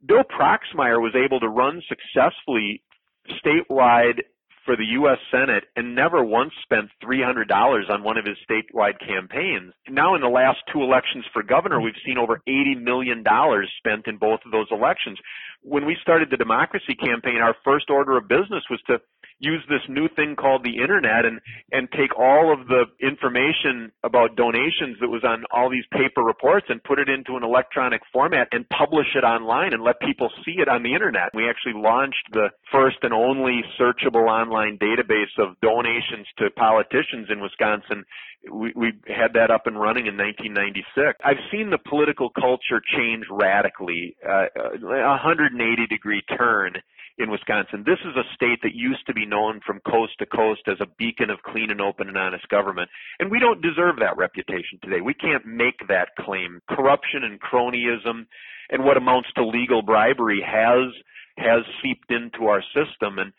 Bill 0.06 0.24
Proxmire 0.24 1.02
was 1.02 1.16
able 1.16 1.40
to 1.40 1.50
run 1.50 1.82
successfully 1.90 2.84
statewide 3.44 4.22
for 4.66 4.76
the 4.76 4.86
U.S. 5.00 5.18
Senate 5.32 5.66
and 5.76 5.96
never 5.96 6.24
once 6.24 6.52
spent 6.64 6.90
$300 7.04 7.50
on 7.90 8.04
one 8.04 8.18
of 8.18 8.26
his 8.26 8.38
statewide 8.50 9.00
campaigns. 9.00 9.74
Now, 9.90 10.16
in 10.16 10.22
the 10.22 10.28
last 10.28 10.60
two 10.72 10.82
elections 10.82 11.26
for 11.34 11.44
governor, 11.44 11.82
we've 11.82 11.94
seen 12.06 12.18
over 12.18 12.42
$80 12.48 12.82
million 12.82 13.24
spent 13.78 14.08
in 14.08 14.18
both 14.18 14.40
of 14.46 14.52
those 14.52 14.68
elections. 14.72 15.18
When 15.62 15.86
we 15.86 15.98
started 16.02 16.30
the 16.32 16.38
democracy 16.38 16.96
campaign, 16.96 17.38
our 17.42 17.56
first 17.64 17.90
order 17.90 18.18
of 18.18 18.28
business 18.28 18.64
was 18.70 18.80
to 18.88 19.00
use 19.40 19.64
this 19.70 19.82
new 19.88 20.08
thing 20.16 20.36
called 20.36 20.64
the 20.64 20.84
internet 20.84 21.26
and 21.26 21.40
and 21.72 21.88
take 21.92 22.12
all 22.20 22.52
of 22.52 22.68
the 22.68 22.84
information 23.02 23.92
about 24.04 24.36
donations 24.36 25.00
that 25.00 25.08
was 25.08 25.24
on 25.24 25.44
all 25.52 25.70
these 25.70 25.88
paper 25.92 26.22
reports 26.22 26.68
and 26.70 26.84
put 26.84 27.00
it 27.00 27.08
into 27.08 27.38
an 27.38 27.44
electronic 27.44 28.02
format 28.12 28.48
and 28.52 28.68
publish 28.70 29.08
it 29.16 29.24
online 29.24 29.74
and 29.74 29.82
let 29.82 30.00
people 30.02 30.30
see 30.46 30.60
it 30.60 30.68
on 30.68 30.84
the 30.84 30.94
internet. 30.94 31.32
We 31.34 31.50
actually 31.50 31.80
launched 31.80 32.28
the 32.32 32.52
first 32.72 32.98
and 33.02 33.14
only 33.14 33.64
searchable 33.80 34.28
online 34.28 34.78
database 34.78 35.32
of 35.40 35.60
donations 35.62 36.28
to 36.38 36.52
politicians 36.52 37.32
in 37.32 37.40
Wisconsin 37.40 38.04
we, 38.52 38.72
we 38.76 38.94
had 39.08 39.34
that 39.34 39.52
up 39.52 39.68
and 39.68 39.80
running 39.80 40.08
in 40.08 40.16
1996. 40.18 41.20
I've 41.24 41.44
seen 41.52 41.70
the 41.70 41.78
political 41.78 42.30
culture 42.30 42.82
change 42.96 43.26
radically, 43.30 44.16
uh, 44.28 44.48
a 44.56 44.80
180 44.80 45.88
degree 45.88 46.22
turn 46.38 46.74
in 47.18 47.30
Wisconsin. 47.30 47.84
This 47.86 48.00
is 48.06 48.16
a 48.16 48.24
state 48.34 48.60
that 48.64 48.74
used 48.74 49.06
to 49.08 49.14
be 49.14 49.26
known 49.26 49.60
from 49.66 49.82
coast 49.86 50.14
to 50.20 50.26
coast 50.26 50.62
as 50.68 50.78
a 50.80 50.88
beacon 50.98 51.30
of 51.30 51.44
clean 51.44 51.70
and 51.70 51.82
open 51.82 52.08
and 52.08 52.18
honest 52.18 52.48
government. 52.48 52.90
And 53.20 53.30
we 53.30 53.40
don't 53.40 53.62
deserve 53.62 53.98
that 54.00 54.18
reputation 54.18 54.80
today. 54.82 55.02
We 55.04 55.14
can't 55.14 55.46
make 55.46 55.88
that 55.90 56.16
claim. 56.18 56.62
Corruption 56.70 57.24
and 57.24 57.40
cronyism 57.42 58.26
and 58.70 58.84
what 58.86 58.98
amounts 58.98 59.30
to 59.36 59.46
legal 59.46 59.82
bribery 59.82 60.42
has 60.46 60.94
has 61.38 61.64
seeped 61.82 62.12
into 62.12 62.48
our 62.48 62.62
system 62.74 63.20
and 63.20 63.34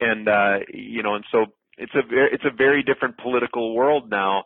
and 0.00 0.28
uh 0.28 0.58
you 0.72 1.02
know 1.02 1.14
and 1.14 1.24
so 1.32 1.46
it's 1.78 1.94
a 1.94 2.02
it's 2.10 2.44
a 2.44 2.50
very 2.50 2.82
different 2.82 3.18
political 3.18 3.74
world 3.74 4.10
now 4.10 4.44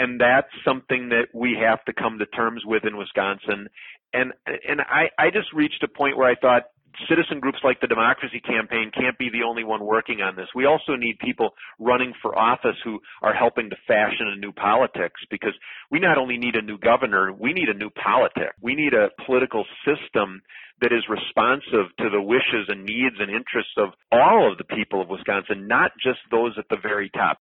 and 0.00 0.18
that's 0.18 0.48
something 0.64 1.10
that 1.10 1.26
we 1.34 1.58
have 1.60 1.84
to 1.84 1.92
come 1.92 2.18
to 2.18 2.26
terms 2.26 2.62
with 2.64 2.84
in 2.84 2.96
Wisconsin. 2.96 3.68
And 4.14 4.32
and 4.46 4.80
I 4.80 5.10
I 5.18 5.30
just 5.30 5.52
reached 5.52 5.82
a 5.82 5.88
point 5.88 6.16
where 6.16 6.28
I 6.28 6.34
thought 6.34 6.64
citizen 7.08 7.40
groups 7.40 7.58
like 7.64 7.80
the 7.80 7.86
Democracy 7.86 8.40
Campaign 8.40 8.90
can't 8.94 9.18
be 9.18 9.30
the 9.30 9.46
only 9.46 9.64
one 9.64 9.84
working 9.84 10.20
on 10.20 10.36
this. 10.36 10.48
We 10.54 10.66
also 10.66 10.96
need 10.96 11.18
people 11.18 11.50
running 11.78 12.12
for 12.20 12.36
office 12.36 12.76
who 12.84 13.00
are 13.22 13.34
helping 13.34 13.70
to 13.70 13.76
fashion 13.86 14.28
a 14.28 14.36
new 14.36 14.52
politics 14.52 15.20
because 15.30 15.54
we 15.90 16.00
not 16.00 16.18
only 16.18 16.36
need 16.36 16.56
a 16.56 16.62
new 16.62 16.78
governor, 16.78 17.32
we 17.32 17.52
need 17.52 17.68
a 17.68 17.74
new 17.74 17.90
politic. 17.90 18.52
We 18.60 18.74
need 18.74 18.94
a 18.94 19.10
political 19.24 19.64
system 19.84 20.42
that 20.80 20.92
is 20.92 21.04
responsive 21.08 21.94
to 21.98 22.08
the 22.10 22.22
wishes 22.22 22.68
and 22.68 22.84
needs 22.84 23.16
and 23.18 23.30
interests 23.30 23.74
of 23.76 23.90
all 24.10 24.50
of 24.50 24.58
the 24.58 24.64
people 24.64 25.02
of 25.02 25.08
Wisconsin, 25.08 25.68
not 25.68 25.92
just 26.02 26.18
those 26.30 26.54
at 26.58 26.64
the 26.70 26.78
very 26.82 27.10
top. 27.10 27.38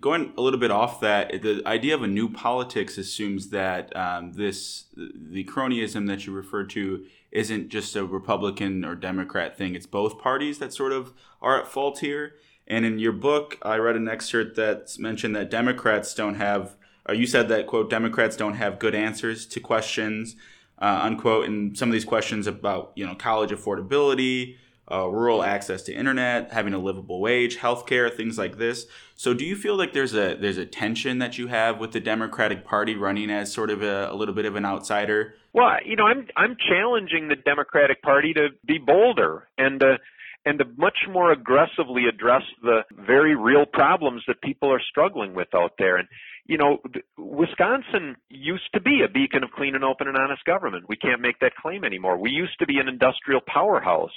Going 0.00 0.34
a 0.36 0.42
little 0.42 0.60
bit 0.60 0.70
off 0.70 1.00
that, 1.00 1.42
the 1.42 1.62
idea 1.64 1.94
of 1.94 2.02
a 2.02 2.06
new 2.06 2.28
politics 2.28 2.98
assumes 2.98 3.48
that 3.48 3.94
um, 3.96 4.32
this 4.34 4.84
the 4.94 5.44
cronyism 5.44 6.06
that 6.08 6.26
you 6.26 6.32
referred 6.32 6.68
to 6.70 7.06
isn't 7.32 7.70
just 7.70 7.96
a 7.96 8.04
Republican 8.04 8.84
or 8.84 8.94
Democrat 8.94 9.56
thing. 9.56 9.74
It's 9.74 9.86
both 9.86 10.18
parties 10.18 10.58
that 10.58 10.74
sort 10.74 10.92
of 10.92 11.14
are 11.40 11.58
at 11.58 11.68
fault 11.68 12.00
here. 12.00 12.34
And 12.66 12.84
in 12.84 12.98
your 12.98 13.12
book, 13.12 13.56
I 13.62 13.76
read 13.76 13.96
an 13.96 14.08
excerpt 14.08 14.56
that 14.56 14.94
mentioned 14.98 15.34
that 15.36 15.50
Democrats 15.50 16.14
don't 16.14 16.34
have. 16.34 16.76
Or 17.06 17.14
you 17.14 17.26
said 17.26 17.48
that 17.48 17.66
quote 17.66 17.88
Democrats 17.88 18.36
don't 18.36 18.54
have 18.54 18.78
good 18.78 18.94
answers 18.94 19.46
to 19.46 19.58
questions, 19.58 20.36
uh, 20.80 21.00
unquote. 21.02 21.46
And 21.46 21.76
some 21.76 21.88
of 21.88 21.94
these 21.94 22.04
questions 22.04 22.46
about 22.46 22.92
you 22.94 23.06
know 23.06 23.14
college 23.14 23.50
affordability, 23.50 24.56
uh, 24.90 25.06
rural 25.08 25.42
access 25.42 25.82
to 25.82 25.92
internet, 25.92 26.52
having 26.52 26.74
a 26.74 26.78
livable 26.78 27.20
wage, 27.20 27.58
healthcare, 27.58 28.14
things 28.14 28.38
like 28.38 28.58
this. 28.58 28.86
So, 29.14 29.34
do 29.34 29.44
you 29.44 29.56
feel 29.56 29.76
like 29.76 29.92
there's 29.92 30.14
a 30.14 30.34
there's 30.34 30.58
a 30.58 30.66
tension 30.66 31.18
that 31.18 31.38
you 31.38 31.48
have 31.48 31.78
with 31.78 31.92
the 31.92 32.00
Democratic 32.00 32.64
Party 32.64 32.94
running 32.94 33.30
as 33.30 33.52
sort 33.52 33.70
of 33.70 33.82
a, 33.82 34.08
a 34.10 34.14
little 34.14 34.34
bit 34.34 34.44
of 34.44 34.56
an 34.56 34.64
outsider? 34.64 35.34
Well, 35.52 35.78
you 35.84 35.96
know, 35.96 36.04
I'm 36.04 36.26
I'm 36.36 36.56
challenging 36.56 37.28
the 37.28 37.36
Democratic 37.36 38.02
Party 38.02 38.32
to 38.34 38.48
be 38.66 38.78
bolder 38.78 39.48
and 39.58 39.82
uh, 39.82 39.98
and 40.44 40.58
to 40.60 40.64
much 40.76 40.98
more 41.10 41.32
aggressively 41.32 42.04
address 42.08 42.42
the 42.62 42.80
very 42.92 43.36
real 43.36 43.66
problems 43.66 44.22
that 44.28 44.40
people 44.40 44.72
are 44.72 44.80
struggling 44.80 45.34
with 45.34 45.48
out 45.54 45.72
there. 45.78 45.96
And 45.96 46.08
you 46.46 46.56
know, 46.56 46.78
Wisconsin 47.18 48.16
used 48.30 48.72
to 48.72 48.80
be 48.80 49.02
a 49.04 49.12
beacon 49.12 49.44
of 49.44 49.50
clean 49.50 49.74
and 49.74 49.84
open 49.84 50.08
and 50.08 50.16
honest 50.16 50.44
government. 50.44 50.86
We 50.88 50.96
can't 50.96 51.20
make 51.20 51.40
that 51.40 51.54
claim 51.54 51.84
anymore. 51.84 52.16
We 52.16 52.30
used 52.30 52.58
to 52.60 52.66
be 52.66 52.78
an 52.78 52.88
industrial 52.88 53.42
powerhouse. 53.46 54.12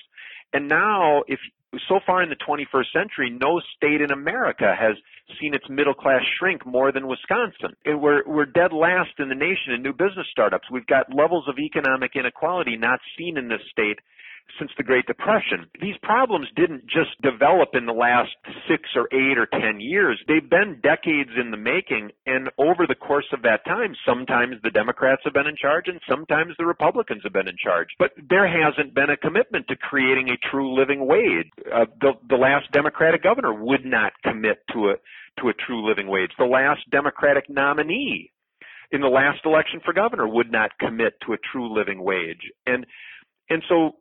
And 0.54 0.68
now, 0.68 1.24
if 1.28 1.40
so 1.88 2.00
far 2.06 2.22
in 2.22 2.30
the 2.30 2.36
21st 2.36 2.92
century, 2.92 3.30
no 3.30 3.62
state 3.78 4.02
in 4.02 4.12
America 4.12 4.76
has 4.78 4.96
seen 5.40 5.54
its 5.54 5.64
middle 5.70 5.94
class 5.94 6.22
shrink 6.38 6.66
more 6.66 6.92
than 6.92 7.08
Wisconsin. 7.08 7.76
And 7.86 8.02
we're, 8.02 8.24
we're 8.28 8.46
dead 8.46 8.74
last 8.74 9.12
in 9.20 9.30
the 9.30 9.36
nation 9.36 9.74
in 9.74 9.82
new 9.82 9.94
business 9.94 10.28
startups. 10.30 10.70
We've 10.70 10.86
got 10.86 11.14
levels 11.14 11.46
of 11.48 11.56
economic 11.58 12.12
inequality 12.16 12.76
not 12.76 13.00
seen 13.18 13.38
in 13.38 13.48
this 13.48 13.62
state 13.72 14.00
since 14.60 14.72
the 14.78 14.84
Great 14.84 15.06
Depression. 15.06 15.66
These 15.82 15.96
problems 16.04 16.48
didn't 16.56 16.86
just 16.86 17.20
develop 17.22 17.70
in 17.74 17.86
the 17.86 17.94
last 17.94 18.32
six 18.70 18.84
or 18.96 19.08
eight 19.12 19.38
or 19.38 19.48
ten 19.48 19.80
years. 19.80 20.22
They've 20.28 20.48
been 20.48 20.80
decades 20.84 21.32
in 21.40 21.52
the 21.52 21.58
making, 21.58 22.12
and 22.26 22.50
over 22.58 22.86
the 22.88 22.96
course 22.96 23.26
of 23.34 23.42
that 23.44 23.66
time, 23.66 23.96
sometimes 24.06 24.56
the 24.64 24.70
Democrats 24.72 25.22
have 25.24 25.34
been 25.34 25.48
in 25.48 25.56
charge 25.56 25.88
and 25.88 26.00
sometimes 26.10 26.54
the 26.58 26.66
Republicans 26.66 27.22
have 27.24 27.34
been 27.34 27.48
in 27.48 27.58
charge. 27.62 27.90
But 27.98 28.12
there 28.30 28.48
hasn't 28.48 28.94
been 28.94 29.10
a 29.10 29.18
commitment 29.18 29.68
to 29.68 29.76
creating 29.76 30.30
a 30.30 30.38
true 30.50 30.78
living 30.78 31.08
wage. 31.08 31.50
Uh, 31.74 31.86
the, 32.00 32.14
the 32.30 32.36
last 32.36 32.72
Democratic 32.72 33.24
governor 33.24 33.54
would 33.54 33.86
not 33.86 34.14
commit 34.24 34.64
to 34.74 34.92
a 34.92 34.96
to 35.40 35.48
a 35.48 35.54
true 35.54 35.88
living 35.88 36.08
wage. 36.08 36.32
The 36.38 36.46
last 36.46 36.82
Democratic 36.92 37.50
nominee 37.50 38.32
in 38.92 39.02
the 39.02 39.08
last 39.08 39.40
election 39.46 39.80
for 39.84 39.94
governor 39.94 40.28
would 40.28 40.52
not 40.52 40.78
commit 40.78 41.14
to 41.26 41.34
a 41.34 41.38
true 41.52 41.74
living 41.74 42.04
wage. 42.04 42.52
And 42.66 42.86
and 43.50 43.64
so 43.68 43.98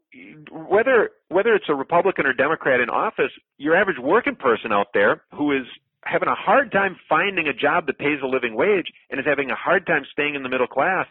whether 0.51 1.11
whether 1.29 1.55
it's 1.55 1.69
a 1.69 1.75
Republican 1.75 2.27
or 2.27 2.33
Democrat 2.33 2.81
in 2.81 2.91
office, 2.91 3.31
your 3.59 3.77
average 3.77 3.99
working 3.99 4.35
person 4.35 4.73
out 4.73 4.89
there 4.93 5.23
who 5.35 5.53
is 5.53 5.67
having 6.05 6.29
a 6.29 6.35
hard 6.35 6.73
time 6.73 6.97
finding 7.09 7.47
a 7.47 7.53
job 7.53 7.87
that 7.87 7.99
pays 7.99 8.19
a 8.23 8.27
living 8.27 8.55
wage 8.55 8.87
and 9.11 9.21
is 9.21 9.27
having 9.27 9.51
a 9.51 9.55
hard 9.55 9.87
time 9.87 10.03
staying 10.11 10.35
in 10.35 10.43
the 10.43 10.49
middle 10.49 10.67
class 10.67 11.07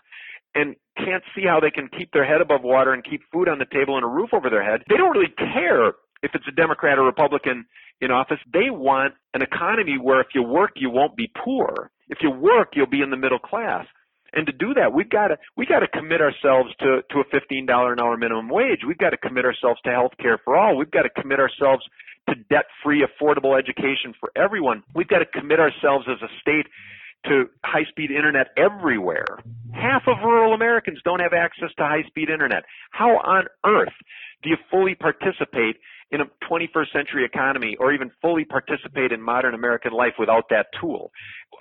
and 0.56 0.76
can't 0.98 1.24
see 1.36 1.44
how 1.46 1.60
they 1.60 1.70
can 1.70 1.88
keep 1.88 2.12
their 2.12 2.26
head 2.26 2.42
above 2.42 2.62
water 2.64 2.92
and 2.92 3.04
keep 3.04 3.22
food 3.32 3.48
on 3.48 3.60
the 3.60 3.66
table 3.72 3.96
and 3.96 4.04
a 4.04 4.08
roof 4.08 4.30
over 4.34 4.50
their 4.50 4.64
head. 4.64 4.82
They 4.90 4.98
don't 4.98 5.16
really 5.16 5.34
care 5.38 5.90
if 6.24 6.32
it's 6.34 6.48
a 6.48 6.52
Democrat 6.52 6.98
or 6.98 7.06
Republican 7.06 7.66
in 8.02 8.12
office. 8.12 8.40
They 8.52 8.70
want 8.70 9.14
an 9.34 9.42
economy 9.42 9.98
where 10.02 10.22
if 10.22 10.28
you 10.34 10.44
work, 10.44 10.72
you 10.76 10.90
won't 10.90 11.16
be 11.16 11.32
poor. 11.46 11.92
If 12.10 12.20
you 12.22 12.32
work, 12.32 12.70
you'll 12.74 12.88
be 12.88 13.02
in 13.02 13.12
the 13.12 13.18
middle 13.18 13.40
class. 13.40 13.86
And 14.34 14.46
to 14.46 14.54
do 14.54 14.74
that, 14.76 14.94
we've 14.94 15.10
got 15.10 15.30
to 15.30 15.38
we 15.58 15.66
got 15.66 15.80
to 15.80 15.88
commit 15.88 16.22
ourselves 16.22 16.74
to 16.80 17.02
to 17.12 17.20
a 17.20 17.24
fifteen 17.32 17.66
dollar 17.66 17.94
an 17.94 18.00
hour 18.00 18.18
minimum 18.18 18.50
wage. 18.50 18.82
We've 18.88 18.98
got 18.98 19.12
to 19.12 19.18
commit 19.18 19.46
ourselves 19.46 19.80
to 19.86 19.92
health 19.92 20.14
care 20.20 20.40
for 20.44 20.58
all. 20.58 20.78
We've 20.78 20.92
got 20.92 21.04
to 21.04 21.10
commit 21.10 21.40
ourselves 21.40 21.84
to 22.30 22.36
debt 22.50 22.66
free, 22.84 23.06
affordable 23.06 23.58
education 23.58 24.14
for 24.20 24.32
everyone. 24.36 24.84
We've 24.94 25.08
got 25.08 25.20
to 25.20 25.26
commit 25.26 25.60
ourselves 25.60 26.06
as 26.08 26.22
a 26.22 26.30
state 26.42 26.68
to 27.26 27.50
high 27.66 27.86
speed 27.90 28.12
internet 28.12 28.48
everywhere. 28.56 29.40
Half 29.74 30.04
of 30.08 30.18
rural 30.24 30.54
Americans 30.54 31.00
don't 31.04 31.20
have 31.20 31.34
access 31.34 31.70
to 31.78 31.84
high 31.84 32.04
speed 32.08 32.30
internet. 32.30 32.64
How 32.92 33.18
on 33.18 33.46
earth 33.66 33.94
do 34.44 34.50
you 34.50 34.58
fully 34.72 34.96
participate 34.96 35.78
in 36.12 36.22
a 36.22 36.26
21st 36.50 36.92
century 36.92 37.26
economy 37.26 37.76
or 37.80 37.94
even 37.94 38.12
fully 38.22 38.46
participate 38.46 39.12
in 39.12 39.22
modern 39.22 39.54
American 39.54 39.94
life 39.94 40.14
without 40.18 40.46
that 40.50 40.68
tool. 40.80 41.12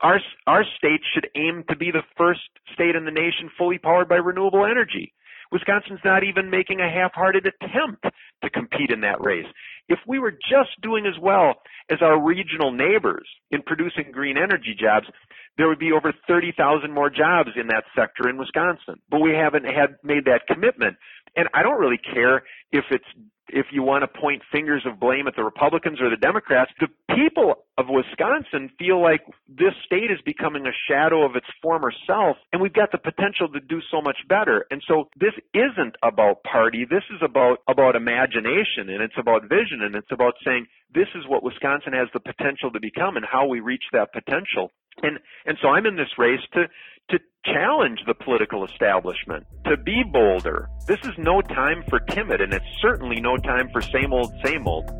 Our, 0.02 0.20
our 0.46 0.64
state 0.76 1.00
should 1.12 1.28
aim 1.34 1.64
to 1.68 1.76
be 1.76 1.90
the 1.90 2.02
first 2.16 2.40
state 2.72 2.96
in 2.96 3.04
the 3.04 3.10
nation 3.10 3.50
fully 3.58 3.78
powered 3.78 4.08
by 4.08 4.16
renewable 4.16 4.64
energy. 4.64 5.12
Wisconsin's 5.50 6.00
not 6.04 6.24
even 6.24 6.50
making 6.50 6.80
a 6.80 6.90
half-hearted 6.90 7.46
attempt 7.46 8.04
to 8.42 8.50
compete 8.50 8.90
in 8.90 9.00
that 9.00 9.20
race. 9.20 9.46
If 9.88 9.98
we 10.06 10.18
were 10.18 10.32
just 10.32 10.80
doing 10.82 11.06
as 11.06 11.18
well 11.20 11.54
as 11.90 11.98
our 12.02 12.20
regional 12.22 12.70
neighbors 12.70 13.26
in 13.50 13.62
producing 13.62 14.12
green 14.12 14.36
energy 14.36 14.76
jobs, 14.78 15.06
there 15.56 15.66
would 15.66 15.78
be 15.78 15.92
over 15.92 16.12
30,000 16.26 16.92
more 16.92 17.10
jobs 17.10 17.50
in 17.56 17.68
that 17.68 17.84
sector 17.96 18.28
in 18.28 18.36
Wisconsin. 18.36 19.00
But 19.10 19.20
we 19.20 19.32
haven't 19.32 19.64
had 19.64 19.96
made 20.04 20.26
that 20.26 20.46
commitment. 20.46 20.96
And 21.34 21.48
I 21.54 21.62
don't 21.62 21.80
really 21.80 21.98
care 21.98 22.42
if 22.70 22.84
it's 22.90 23.08
if 23.50 23.66
you 23.72 23.82
want 23.82 24.02
to 24.02 24.20
point 24.20 24.42
fingers 24.52 24.84
of 24.86 25.00
blame 25.00 25.26
at 25.26 25.36
the 25.36 25.44
Republicans 25.44 26.00
or 26.00 26.10
the 26.10 26.16
Democrats, 26.16 26.70
the 26.80 26.88
people 27.14 27.64
of 27.76 27.86
Wisconsin 27.88 28.70
feel 28.78 29.00
like 29.00 29.22
this 29.48 29.74
state 29.84 30.10
is 30.10 30.18
becoming 30.24 30.66
a 30.66 30.72
shadow 30.88 31.24
of 31.24 31.36
its 31.36 31.46
former 31.62 31.92
self, 32.06 32.36
and 32.52 32.60
we've 32.60 32.72
got 32.72 32.92
the 32.92 32.98
potential 32.98 33.48
to 33.48 33.60
do 33.60 33.80
so 33.90 34.00
much 34.00 34.18
better. 34.28 34.66
And 34.70 34.82
so 34.86 35.08
this 35.18 35.34
isn't 35.54 35.96
about 36.02 36.42
party. 36.42 36.84
This 36.88 37.04
is 37.14 37.20
about 37.22 37.58
about 37.68 37.96
imagination, 37.96 38.88
and 38.88 39.02
it's 39.02 39.18
about 39.18 39.42
vision, 39.42 39.82
and 39.82 39.94
it's 39.94 40.12
about 40.12 40.34
saying 40.44 40.66
this 40.94 41.08
is 41.14 41.26
what 41.28 41.42
Wisconsin 41.42 41.92
has 41.92 42.08
the 42.12 42.20
potential 42.20 42.70
to 42.72 42.80
become, 42.80 43.16
and 43.16 43.24
how 43.24 43.46
we 43.46 43.60
reach 43.60 43.84
that 43.92 44.12
potential. 44.12 44.70
And 45.02 45.18
and 45.46 45.56
so 45.62 45.68
I'm 45.68 45.86
in 45.86 45.96
this 45.96 46.18
race 46.18 46.42
to 46.54 46.64
to 47.10 47.18
challenge 47.44 48.00
the 48.06 48.14
political 48.14 48.64
establishment, 48.64 49.46
to 49.64 49.76
be 49.76 50.02
bolder. 50.12 50.68
This 50.86 51.00
is 51.04 51.12
no 51.18 51.40
time 51.40 51.82
for 51.88 52.00
timid, 52.00 52.40
and 52.40 52.52
it's 52.52 52.64
certainly 52.80 53.20
no 53.20 53.36
time 53.36 53.68
for 53.72 53.80
same 53.80 54.12
old, 54.12 54.32
same 54.44 54.66
old. 54.66 54.90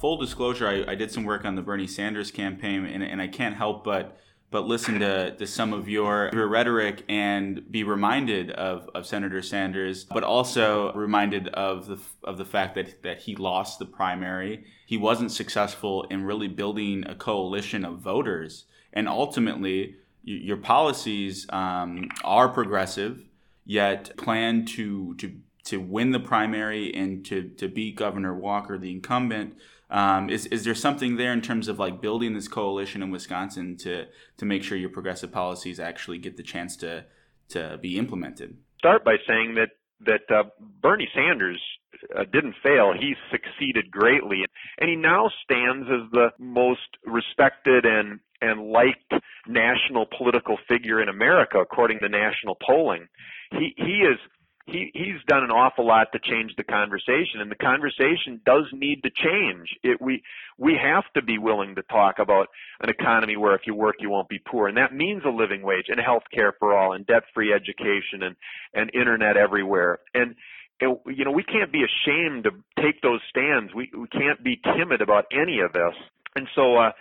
Full 0.00 0.16
disclosure, 0.16 0.66
I, 0.66 0.92
I 0.92 0.94
did 0.94 1.10
some 1.10 1.24
work 1.24 1.44
on 1.44 1.56
the 1.56 1.62
Bernie 1.62 1.86
Sanders 1.86 2.30
campaign, 2.30 2.86
and, 2.86 3.02
and 3.02 3.20
I 3.20 3.28
can't 3.28 3.54
help 3.54 3.84
but 3.84 4.16
but 4.50 4.66
listen 4.66 4.98
to, 4.98 5.36
to 5.36 5.46
some 5.46 5.72
of 5.72 5.88
your, 5.88 6.30
your 6.32 6.48
rhetoric 6.48 7.04
and 7.08 7.70
be 7.70 7.84
reminded 7.84 8.50
of, 8.50 8.88
of 8.94 9.06
Senator 9.06 9.42
Sanders, 9.42 10.04
but 10.04 10.24
also 10.24 10.92
reminded 10.94 11.48
of 11.48 11.86
the, 11.86 11.98
of 12.24 12.36
the 12.36 12.44
fact 12.44 12.74
that, 12.74 13.02
that 13.02 13.20
he 13.20 13.36
lost 13.36 13.78
the 13.78 13.84
primary. 13.84 14.64
He 14.86 14.96
wasn't 14.96 15.30
successful 15.30 16.04
in 16.10 16.24
really 16.24 16.48
building 16.48 17.04
a 17.06 17.14
coalition 17.14 17.84
of 17.84 17.98
voters. 17.98 18.64
And 18.92 19.08
ultimately, 19.08 19.94
your 20.24 20.56
policies 20.56 21.46
um, 21.50 22.08
are 22.24 22.48
progressive, 22.48 23.22
yet 23.64 24.16
plan 24.16 24.64
to, 24.66 25.14
to, 25.16 25.32
to 25.66 25.80
win 25.80 26.10
the 26.10 26.20
primary 26.20 26.92
and 26.92 27.24
to, 27.26 27.50
to 27.50 27.68
beat 27.68 27.94
Governor 27.94 28.34
Walker, 28.34 28.76
the 28.78 28.90
incumbent. 28.90 29.56
Um, 29.90 30.30
is 30.30 30.46
is 30.46 30.64
there 30.64 30.74
something 30.74 31.16
there 31.16 31.32
in 31.32 31.40
terms 31.40 31.66
of 31.66 31.78
like 31.78 32.00
building 32.00 32.34
this 32.34 32.46
coalition 32.46 33.02
in 33.02 33.10
Wisconsin 33.10 33.76
to 33.78 34.06
to 34.36 34.44
make 34.44 34.62
sure 34.62 34.78
your 34.78 34.90
progressive 34.90 35.32
policies 35.32 35.80
actually 35.80 36.18
get 36.18 36.36
the 36.36 36.42
chance 36.42 36.76
to 36.76 37.04
to 37.48 37.78
be 37.82 37.98
implemented? 37.98 38.56
Start 38.78 39.04
by 39.04 39.16
saying 39.26 39.56
that 39.56 39.70
that 40.06 40.34
uh, 40.34 40.44
Bernie 40.80 41.08
Sanders 41.14 41.60
uh, 42.16 42.24
didn't 42.32 42.54
fail. 42.62 42.92
He 42.98 43.14
succeeded 43.30 43.90
greatly, 43.90 44.44
and 44.78 44.88
he 44.88 44.96
now 44.96 45.30
stands 45.44 45.88
as 45.90 46.10
the 46.12 46.28
most 46.38 46.96
respected 47.04 47.84
and 47.84 48.20
and 48.40 48.70
liked 48.70 49.12
national 49.46 50.06
political 50.16 50.56
figure 50.68 51.02
in 51.02 51.08
America, 51.08 51.58
according 51.58 51.98
to 51.98 52.08
national 52.08 52.56
polling. 52.64 53.08
He 53.50 53.74
he 53.76 54.04
is 54.06 54.18
he 54.70 54.90
he's 54.94 55.22
done 55.26 55.44
an 55.44 55.50
awful 55.50 55.86
lot 55.86 56.08
to 56.12 56.18
change 56.18 56.52
the 56.56 56.64
conversation, 56.64 57.40
and 57.40 57.50
the 57.50 57.56
conversation 57.56 58.40
does 58.44 58.64
need 58.72 59.02
to 59.02 59.10
change. 59.10 59.68
It 59.82 60.00
we 60.00 60.22
we 60.58 60.78
have 60.82 61.04
to 61.14 61.22
be 61.22 61.38
willing 61.38 61.74
to 61.76 61.82
talk 61.82 62.18
about 62.18 62.48
an 62.80 62.90
economy 62.90 63.36
where 63.36 63.54
if 63.54 63.62
you 63.66 63.74
work 63.74 63.96
you 64.00 64.10
won't 64.10 64.28
be 64.28 64.38
poor, 64.38 64.68
and 64.68 64.76
that 64.76 64.94
means 64.94 65.22
a 65.24 65.30
living 65.30 65.62
wage 65.62 65.86
and 65.88 66.00
health 66.00 66.24
care 66.32 66.54
for 66.58 66.76
all 66.76 66.92
and 66.92 67.06
debt 67.06 67.24
free 67.34 67.52
education 67.52 68.22
and 68.22 68.36
and 68.74 68.90
internet 68.94 69.36
everywhere 69.36 69.98
and 70.14 70.34
you 70.80 71.24
know, 71.24 71.30
we 71.30 71.42
can't 71.42 71.72
be 71.72 71.84
ashamed 71.84 72.44
to 72.44 72.50
take 72.82 73.02
those 73.02 73.20
stands. 73.28 73.74
We 73.74 73.90
we 73.96 74.08
can't 74.08 74.42
be 74.42 74.60
timid 74.76 75.02
about 75.02 75.26
any 75.30 75.60
of 75.60 75.72
this. 75.72 75.94
And 76.36 76.48
so, 76.54 76.76
uh, 76.76 76.92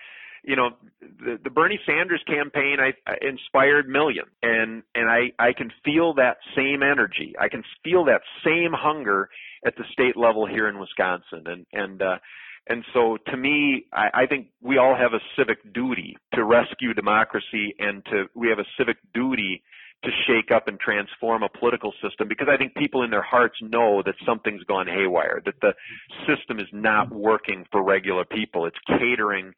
you 0.44 0.56
know, 0.56 0.72
the, 1.02 1.40
the 1.44 1.50
Bernie 1.50 1.80
Sanders 1.86 2.24
campaign 2.28 2.78
I, 2.80 2.94
I 3.10 3.16
inspired 3.22 3.88
millions, 3.88 4.30
and 4.42 4.84
and 4.96 5.10
I 5.10 5.32
I 5.40 5.54
can 5.54 5.72
feel 5.84 6.14
that 6.16 6.38
same 6.56 6.82
energy. 6.84 7.36
I 7.40 7.50
can 7.50 7.64
feel 7.84 8.06
that 8.06 8.22
same 8.44 8.72
hunger 8.74 9.30
at 9.66 9.76
the 9.76 9.84
state 9.92 10.16
level 10.18 10.46
here 10.46 10.68
in 10.68 10.80
Wisconsin, 10.80 11.44
and 11.46 11.66
and 11.74 12.02
uh, 12.02 12.18
and 12.68 12.84
so 12.94 13.18
to 13.28 13.38
me, 13.38 13.86
I, 13.92 14.10
I 14.14 14.26
think 14.28 14.48
we 14.62 14.78
all 14.78 14.96
have 14.96 15.14
a 15.14 15.20
civic 15.38 15.74
duty 15.74 16.18
to 16.34 16.44
rescue 16.44 16.94
democracy, 16.94 17.76
and 17.80 18.06
to 18.06 18.26
we 18.36 18.50
have 18.50 18.60
a 18.60 18.68
civic 18.78 18.98
duty 19.14 19.64
to 20.04 20.10
shake 20.28 20.50
up 20.50 20.68
and 20.68 20.80
transform 20.80 21.44
a 21.44 21.50
political 21.50 21.92
system 22.02 22.30
because 22.30 22.48
I 22.50 22.56
think 22.56 22.74
people 22.76 23.04
in 23.04 23.10
their 23.10 23.22
hearts 23.22 23.58
know 23.62 24.02
that 24.06 24.16
something's 24.26 24.64
gone 24.64 24.88
haywire, 24.88 25.42
that 25.46 25.60
the 25.62 25.74
system 26.26 26.60
is 26.60 26.68
not 26.72 27.12
working 27.12 27.66
for 27.70 27.84
regular 27.84 28.24
people. 28.24 28.66
It's 28.66 28.78
catering 28.88 29.54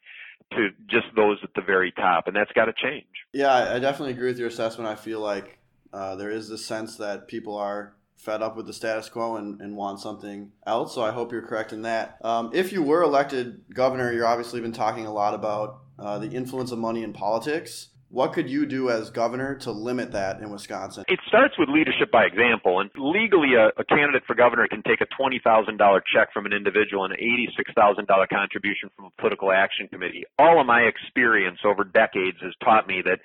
to 0.52 0.70
just 0.88 1.08
those 1.16 1.38
at 1.44 1.54
the 1.56 1.62
very 1.62 1.92
top, 1.92 2.28
and 2.28 2.36
that's 2.36 2.52
got 2.54 2.66
to 2.66 2.74
change. 2.74 3.06
Yeah, 3.34 3.54
I 3.54 3.80
definitely 3.80 4.14
agree 4.14 4.28
with 4.28 4.40
your 4.40 4.50
assessment. 4.50 4.90
I 4.90 4.96
feel 4.96 5.20
like 5.20 5.60
uh, 5.94 6.16
there 6.16 6.30
is 6.30 6.50
this 6.50 6.66
sense 6.66 6.98
that 6.98 7.28
people 7.28 7.56
are 7.58 7.94
fed 8.16 8.42
up 8.44 8.56
with 8.56 8.68
the 8.68 8.74
status 8.74 9.10
quo 9.10 9.36
and, 9.36 9.60
and 9.62 9.76
want 9.76 10.00
something 10.00 10.52
else. 10.68 10.94
So 10.94 11.02
I 11.02 11.12
hope 11.12 11.32
you're 11.32 11.42
correct 11.42 11.74
in 11.74 11.82
that. 11.82 12.18
Um, 12.24 12.52
if 12.54 12.72
you 12.72 12.84
were 12.84 13.02
elected 13.02 13.64
governor, 13.74 14.14
you're 14.14 14.28
obviously 14.28 14.62
been 14.62 14.72
talking 14.72 15.08
a 15.08 15.14
lot 15.14 15.34
about 15.34 15.80
uh, 15.98 16.20
the 16.20 16.30
influence 16.30 16.72
of 16.72 16.78
money 16.78 17.02
in 17.04 17.14
politics. 17.14 17.90
What 18.12 18.34
could 18.34 18.50
you 18.50 18.66
do 18.66 18.90
as 18.90 19.10
governor 19.10 19.56
to 19.64 19.72
limit 19.72 20.12
that 20.12 20.42
in 20.42 20.52
Wisconsin? 20.52 21.06
It 21.08 21.20
starts 21.30 21.56
with 21.58 21.70
leadership 21.70 22.12
by 22.12 22.26
example. 22.26 22.82
And 22.82 22.90
legally, 22.98 23.56
a, 23.56 23.72
a 23.80 23.86
candidate 23.86 24.24
for 24.28 24.36
governor 24.36 24.68
can 24.68 24.84
take 24.84 25.00
a 25.00 25.08
$20,000 25.16 25.40
check 26.14 26.28
from 26.34 26.46
an 26.46 26.52
individual 26.52 27.06
and 27.06 27.14
an 27.14 27.20
$86,000 27.24 28.28
contribution 28.28 28.90
from 28.98 29.06
a 29.06 29.22
political 29.22 29.54
action 29.54 29.88
committee. 29.88 30.26
All 30.38 30.60
of 30.60 30.68
my 30.68 30.82
experience 30.82 31.60
over 31.64 31.86
decades 31.86 32.38
has 32.42 32.52
taught 32.62 32.86
me 32.86 33.02
that 33.06 33.20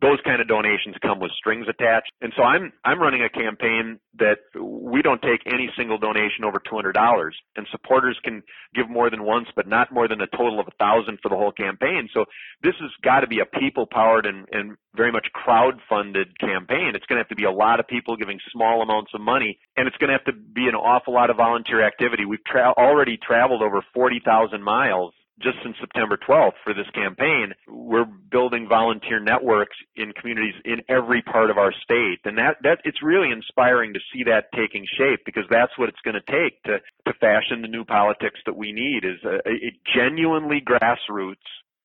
those 0.00 0.18
kind 0.24 0.40
of 0.40 0.48
donations 0.48 0.96
come 1.02 1.20
with 1.20 1.30
strings 1.32 1.66
attached. 1.68 2.10
And 2.20 2.32
so 2.36 2.42
I'm 2.42 2.72
I'm 2.84 3.00
running 3.00 3.22
a 3.22 3.28
campaign 3.28 3.98
that 4.18 4.38
we 4.54 5.02
don't 5.02 5.20
take 5.22 5.40
any 5.46 5.70
single 5.76 5.98
donation 5.98 6.44
over 6.44 6.58
two 6.58 6.74
hundred 6.74 6.92
dollars, 6.92 7.36
and 7.56 7.66
supporters 7.70 8.18
can 8.24 8.42
give 8.74 8.88
more 8.88 9.10
than 9.10 9.24
once, 9.24 9.48
but 9.54 9.68
not 9.68 9.92
more 9.92 10.08
than 10.08 10.20
a 10.20 10.26
total 10.28 10.58
of 10.60 10.66
a 10.68 10.76
thousand 10.78 11.18
for 11.22 11.28
the 11.28 11.36
whole 11.36 11.52
campaign. 11.52 12.08
So 12.14 12.24
this 12.62 12.74
has 12.80 12.90
got 13.02 13.20
to 13.20 13.26
be 13.26 13.40
a 13.40 13.46
people 13.46 13.86
powered 13.86 14.26
and, 14.26 14.46
and 14.52 14.76
very 14.96 15.12
much 15.12 15.26
crowd 15.32 15.80
funded 15.88 16.38
campaign. 16.38 16.92
It's 16.94 17.06
going 17.06 17.18
to 17.18 17.22
have 17.22 17.28
to 17.28 17.36
be 17.36 17.44
a 17.44 17.52
lot 17.52 17.78
of 17.80 17.86
people 17.86 18.16
giving 18.16 18.38
small 18.52 18.82
amounts 18.82 19.12
of 19.14 19.20
money, 19.20 19.58
and 19.76 19.86
it's 19.86 19.96
going 19.98 20.08
to 20.08 20.16
have 20.16 20.24
to 20.24 20.32
be 20.32 20.66
an 20.66 20.74
awful 20.74 21.14
lot 21.14 21.30
of 21.30 21.36
volunteer 21.36 21.86
activity. 21.86 22.24
We've 22.24 22.44
tra- 22.44 22.74
already 22.76 23.18
traveled 23.18 23.62
over 23.62 23.82
forty 23.94 24.20
thousand 24.24 24.62
miles 24.62 25.12
just 25.42 25.58
since 25.62 25.76
September 25.80 26.16
12th 26.16 26.58
for 26.62 26.74
this 26.74 26.88
campaign, 26.94 27.52
we're 27.68 28.04
building 28.04 28.68
volunteer 28.68 29.20
networks 29.20 29.76
in 29.96 30.12
communities 30.12 30.54
in 30.64 30.82
every 30.88 31.22
part 31.22 31.50
of 31.50 31.58
our 31.58 31.72
state. 31.72 32.20
And 32.24 32.38
that, 32.38 32.56
that, 32.62 32.78
it's 32.84 33.02
really 33.02 33.30
inspiring 33.30 33.94
to 33.94 34.00
see 34.12 34.24
that 34.24 34.52
taking 34.54 34.84
shape 34.98 35.20
because 35.24 35.44
that's 35.50 35.76
what 35.76 35.88
it's 35.88 36.00
going 36.04 36.20
to 36.20 36.32
take 36.32 36.62
to, 36.64 36.78
to 37.06 37.18
fashion 37.18 37.62
the 37.62 37.68
new 37.68 37.84
politics 37.84 38.40
that 38.46 38.56
we 38.56 38.72
need 38.72 39.04
is 39.04 39.18
a, 39.24 39.36
a 39.48 39.72
genuinely 39.94 40.60
grassroots 40.60 41.36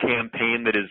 campaign 0.01 0.65
that 0.65 0.75
is 0.75 0.89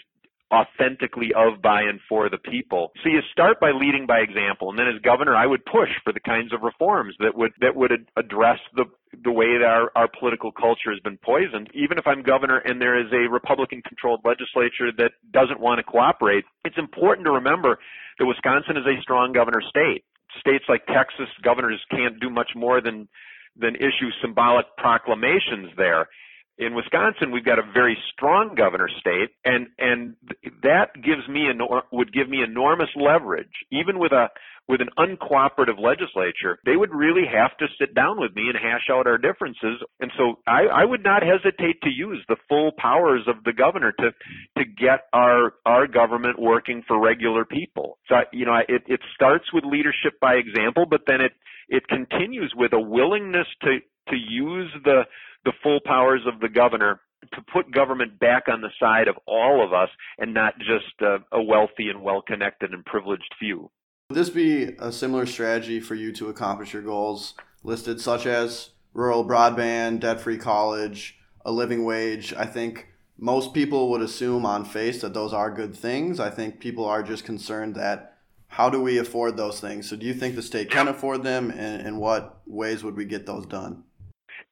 authentically 0.52 1.32
of, 1.34 1.62
by, 1.62 1.82
and 1.82 2.00
for 2.08 2.28
the 2.28 2.38
people. 2.38 2.92
So 3.02 3.08
you 3.08 3.20
start 3.32 3.60
by 3.60 3.70
leading 3.72 4.06
by 4.06 4.20
example, 4.20 4.70
and 4.70 4.78
then 4.78 4.86
as 4.86 5.00
governor, 5.02 5.34
I 5.34 5.46
would 5.46 5.64
push 5.64 5.88
for 6.04 6.12
the 6.12 6.20
kinds 6.20 6.52
of 6.52 6.62
reforms 6.62 7.14
that 7.20 7.34
would 7.34 7.52
that 7.60 7.74
would 7.74 7.92
address 8.16 8.58
the 8.74 8.84
the 9.22 9.32
way 9.32 9.58
that 9.58 9.66
our, 9.66 9.90
our 9.94 10.08
political 10.08 10.52
culture 10.52 10.90
has 10.90 11.00
been 11.00 11.18
poisoned. 11.18 11.70
Even 11.72 11.98
if 11.98 12.06
I'm 12.06 12.22
governor 12.22 12.58
and 12.58 12.80
there 12.80 12.98
is 12.98 13.06
a 13.12 13.30
Republican-controlled 13.30 14.20
legislature 14.24 14.90
that 14.98 15.12
doesn't 15.32 15.60
want 15.60 15.78
to 15.78 15.84
cooperate, 15.84 16.44
it's 16.64 16.78
important 16.78 17.24
to 17.26 17.32
remember 17.32 17.78
that 18.18 18.26
Wisconsin 18.26 18.76
is 18.76 18.86
a 18.86 19.00
strong 19.02 19.32
governor 19.32 19.62
state. 19.68 20.04
States 20.40 20.64
like 20.68 20.84
Texas 20.86 21.30
governors 21.42 21.80
can't 21.90 22.18
do 22.20 22.28
much 22.28 22.50
more 22.56 22.80
than 22.80 23.08
than 23.56 23.76
issue 23.76 24.10
symbolic 24.20 24.66
proclamations 24.76 25.70
there 25.76 26.08
in 26.56 26.74
Wisconsin, 26.74 27.32
we've 27.32 27.44
got 27.44 27.58
a 27.58 27.72
very 27.72 27.96
strong 28.12 28.54
governor 28.54 28.88
state, 29.00 29.30
and 29.44 29.66
and 29.78 30.14
that 30.62 30.94
gives 30.94 31.26
me 31.28 31.48
would 31.92 32.12
give 32.12 32.28
me 32.28 32.42
enormous 32.42 32.90
leverage, 32.94 33.52
even 33.72 33.98
with 33.98 34.12
a 34.12 34.28
with 34.68 34.80
an 34.80 34.88
uncooperative 34.96 35.78
legislature. 35.78 36.58
They 36.64 36.76
would 36.76 36.94
really 36.94 37.24
have 37.30 37.56
to 37.58 37.66
sit 37.78 37.94
down 37.94 38.20
with 38.20 38.34
me 38.34 38.48
and 38.48 38.56
hash 38.56 38.88
out 38.90 39.06
our 39.06 39.18
differences, 39.18 39.82
and 40.00 40.12
so 40.16 40.38
I, 40.46 40.66
I 40.72 40.84
would 40.84 41.02
not 41.02 41.22
hesitate 41.22 41.82
to 41.82 41.90
use 41.90 42.24
the 42.28 42.36
full 42.48 42.72
powers 42.78 43.22
of 43.26 43.42
the 43.44 43.52
governor 43.52 43.92
to 43.92 44.12
to 44.58 44.64
get 44.64 45.08
our 45.12 45.54
our 45.66 45.88
government 45.88 46.38
working 46.38 46.82
for 46.86 47.00
regular 47.00 47.44
people. 47.44 47.98
So 48.08 48.16
you 48.32 48.46
know, 48.46 48.56
it 48.68 48.82
it 48.86 49.00
starts 49.14 49.52
with 49.52 49.64
leadership 49.64 50.20
by 50.20 50.34
example, 50.34 50.86
but 50.88 51.02
then 51.06 51.20
it 51.20 51.32
it 51.68 51.88
continues 51.88 52.52
with 52.56 52.72
a 52.72 52.80
willingness 52.80 53.46
to 53.62 53.78
to 54.08 54.16
use 54.16 54.70
the 54.84 55.02
the 55.44 55.52
full 55.62 55.80
powers 55.84 56.22
of 56.26 56.40
the 56.40 56.48
governor 56.48 57.00
to 57.32 57.42
put 57.52 57.70
government 57.72 58.18
back 58.18 58.44
on 58.48 58.60
the 58.60 58.70
side 58.80 59.08
of 59.08 59.16
all 59.26 59.64
of 59.64 59.72
us 59.72 59.88
and 60.18 60.34
not 60.34 60.58
just 60.58 61.00
uh, 61.02 61.18
a 61.32 61.42
wealthy 61.42 61.88
and 61.88 62.02
well 62.02 62.22
connected 62.22 62.72
and 62.72 62.84
privileged 62.84 63.34
few. 63.38 63.70
Would 64.10 64.16
this 64.16 64.30
be 64.30 64.74
a 64.78 64.92
similar 64.92 65.26
strategy 65.26 65.80
for 65.80 65.94
you 65.94 66.12
to 66.12 66.28
accomplish 66.28 66.72
your 66.72 66.82
goals 66.82 67.34
listed, 67.62 68.00
such 68.00 68.26
as 68.26 68.70
rural 68.92 69.24
broadband, 69.24 70.00
debt 70.00 70.20
free 70.20 70.38
college, 70.38 71.18
a 71.44 71.52
living 71.52 71.84
wage? 71.84 72.34
I 72.34 72.44
think 72.44 72.88
most 73.16 73.54
people 73.54 73.90
would 73.90 74.02
assume 74.02 74.44
on 74.44 74.64
face 74.64 75.00
that 75.00 75.14
those 75.14 75.32
are 75.32 75.50
good 75.50 75.74
things. 75.74 76.20
I 76.20 76.30
think 76.30 76.60
people 76.60 76.84
are 76.84 77.02
just 77.02 77.24
concerned 77.24 77.74
that 77.76 78.18
how 78.48 78.70
do 78.70 78.80
we 78.80 78.98
afford 78.98 79.36
those 79.36 79.60
things? 79.60 79.88
So, 79.88 79.96
do 79.96 80.06
you 80.06 80.14
think 80.14 80.36
the 80.36 80.42
state 80.42 80.70
can 80.70 80.86
afford 80.86 81.24
them, 81.24 81.50
and 81.50 81.84
in 81.84 81.96
what 81.96 82.40
ways 82.46 82.84
would 82.84 82.96
we 82.96 83.04
get 83.04 83.26
those 83.26 83.46
done? 83.46 83.82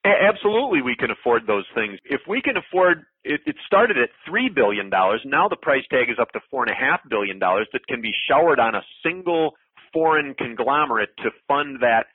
Absolutely, 0.05 0.83
we 0.83 0.97
can 0.97 1.11
afford 1.13 1.47
those 1.47 1.65
things. 1.75 1.99
If 2.05 2.23
we 2.27 2.43
can 2.43 2.57
afford, 2.57 3.05
it, 3.23 3.41
it 3.47 3.55
started 3.67 3.97
at 3.99 4.11
three 4.29 4.49
billion 4.49 4.91
dollars. 4.91 5.21
Now 5.25 5.49
the 5.49 5.57
price 5.57 5.85
tag 5.91 6.11
is 6.11 6.17
up 6.21 6.33
to 6.33 6.41
four 6.51 6.65
and 6.65 6.73
a 6.73 6.75
half 6.75 7.01
billion 7.09 7.39
dollars 7.39 7.69
that 7.73 7.87
can 7.87 8.01
be 8.03 8.13
showered 8.29 8.59
on 8.59 8.75
a 8.75 8.83
single 9.05 9.53
foreign 9.93 10.35
conglomerate 10.35 11.11
to 11.19 11.31
fund 11.47 11.79
that 11.83 12.07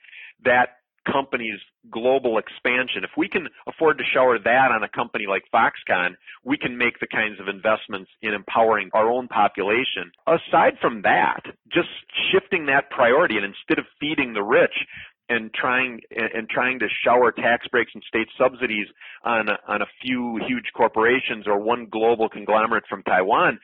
that 0.44 0.78
company's 1.10 1.58
global 1.90 2.36
expansion. 2.36 3.04
If 3.04 3.10
we 3.16 3.28
can 3.28 3.48
afford 3.66 3.96
to 3.98 4.04
shower 4.04 4.38
that 4.38 4.70
on 4.70 4.82
a 4.82 4.88
company 4.88 5.24
like 5.26 5.44
Foxconn, 5.54 6.16
we 6.44 6.58
can 6.58 6.76
make 6.76 7.00
the 7.00 7.06
kinds 7.06 7.40
of 7.40 7.48
investments 7.48 8.10
in 8.20 8.34
empowering 8.34 8.90
our 8.92 9.08
own 9.10 9.28
population. 9.28 10.12
Aside 10.26 10.74
from 10.80 11.02
that, 11.02 11.40
just 11.72 11.88
shifting 12.30 12.66
that 12.66 12.90
priority 12.90 13.36
and 13.36 13.46
instead 13.46 13.78
of 13.78 13.86
feeding 13.98 14.34
the 14.34 14.42
rich, 14.42 14.74
and 15.28 15.52
trying 15.52 16.00
and 16.10 16.48
trying 16.48 16.78
to 16.78 16.86
shower 17.04 17.32
tax 17.32 17.66
breaks 17.68 17.92
and 17.94 18.02
state 18.06 18.28
subsidies 18.38 18.86
on 19.24 19.48
a, 19.48 19.58
on 19.66 19.82
a 19.82 19.86
few 20.02 20.40
huge 20.46 20.72
corporations 20.74 21.46
or 21.46 21.58
one 21.58 21.86
global 21.90 22.28
conglomerate 22.28 22.84
from 22.88 23.02
Taiwan, 23.02 23.58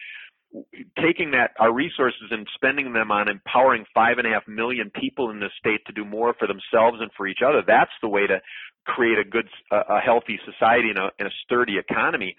taking 1.01 1.31
that 1.33 1.53
our 1.59 1.73
resources 1.73 2.31
and 2.31 2.47
spending 2.55 2.93
them 2.93 3.11
on 3.11 3.29
empowering 3.29 3.85
five 3.95 4.19
and 4.19 4.27
a 4.27 4.31
half 4.31 4.47
million 4.47 4.91
people 4.91 5.31
in 5.31 5.41
this 5.41 5.53
state 5.59 5.81
to 5.87 5.93
do 5.93 6.05
more 6.05 6.35
for 6.39 6.47
themselves 6.47 6.99
and 7.01 7.11
for 7.17 7.27
each 7.27 7.41
other, 7.45 7.63
that's 7.67 7.95
the 8.03 8.09
way 8.09 8.27
to 8.27 8.41
create 8.87 9.19
a 9.19 9.25
good, 9.25 9.49
a 9.71 10.01
healthy 10.01 10.39
society 10.45 10.91
and 10.91 10.99
a, 10.99 11.11
and 11.19 11.29
a 11.29 11.33
sturdy 11.45 11.79
economy. 11.79 12.37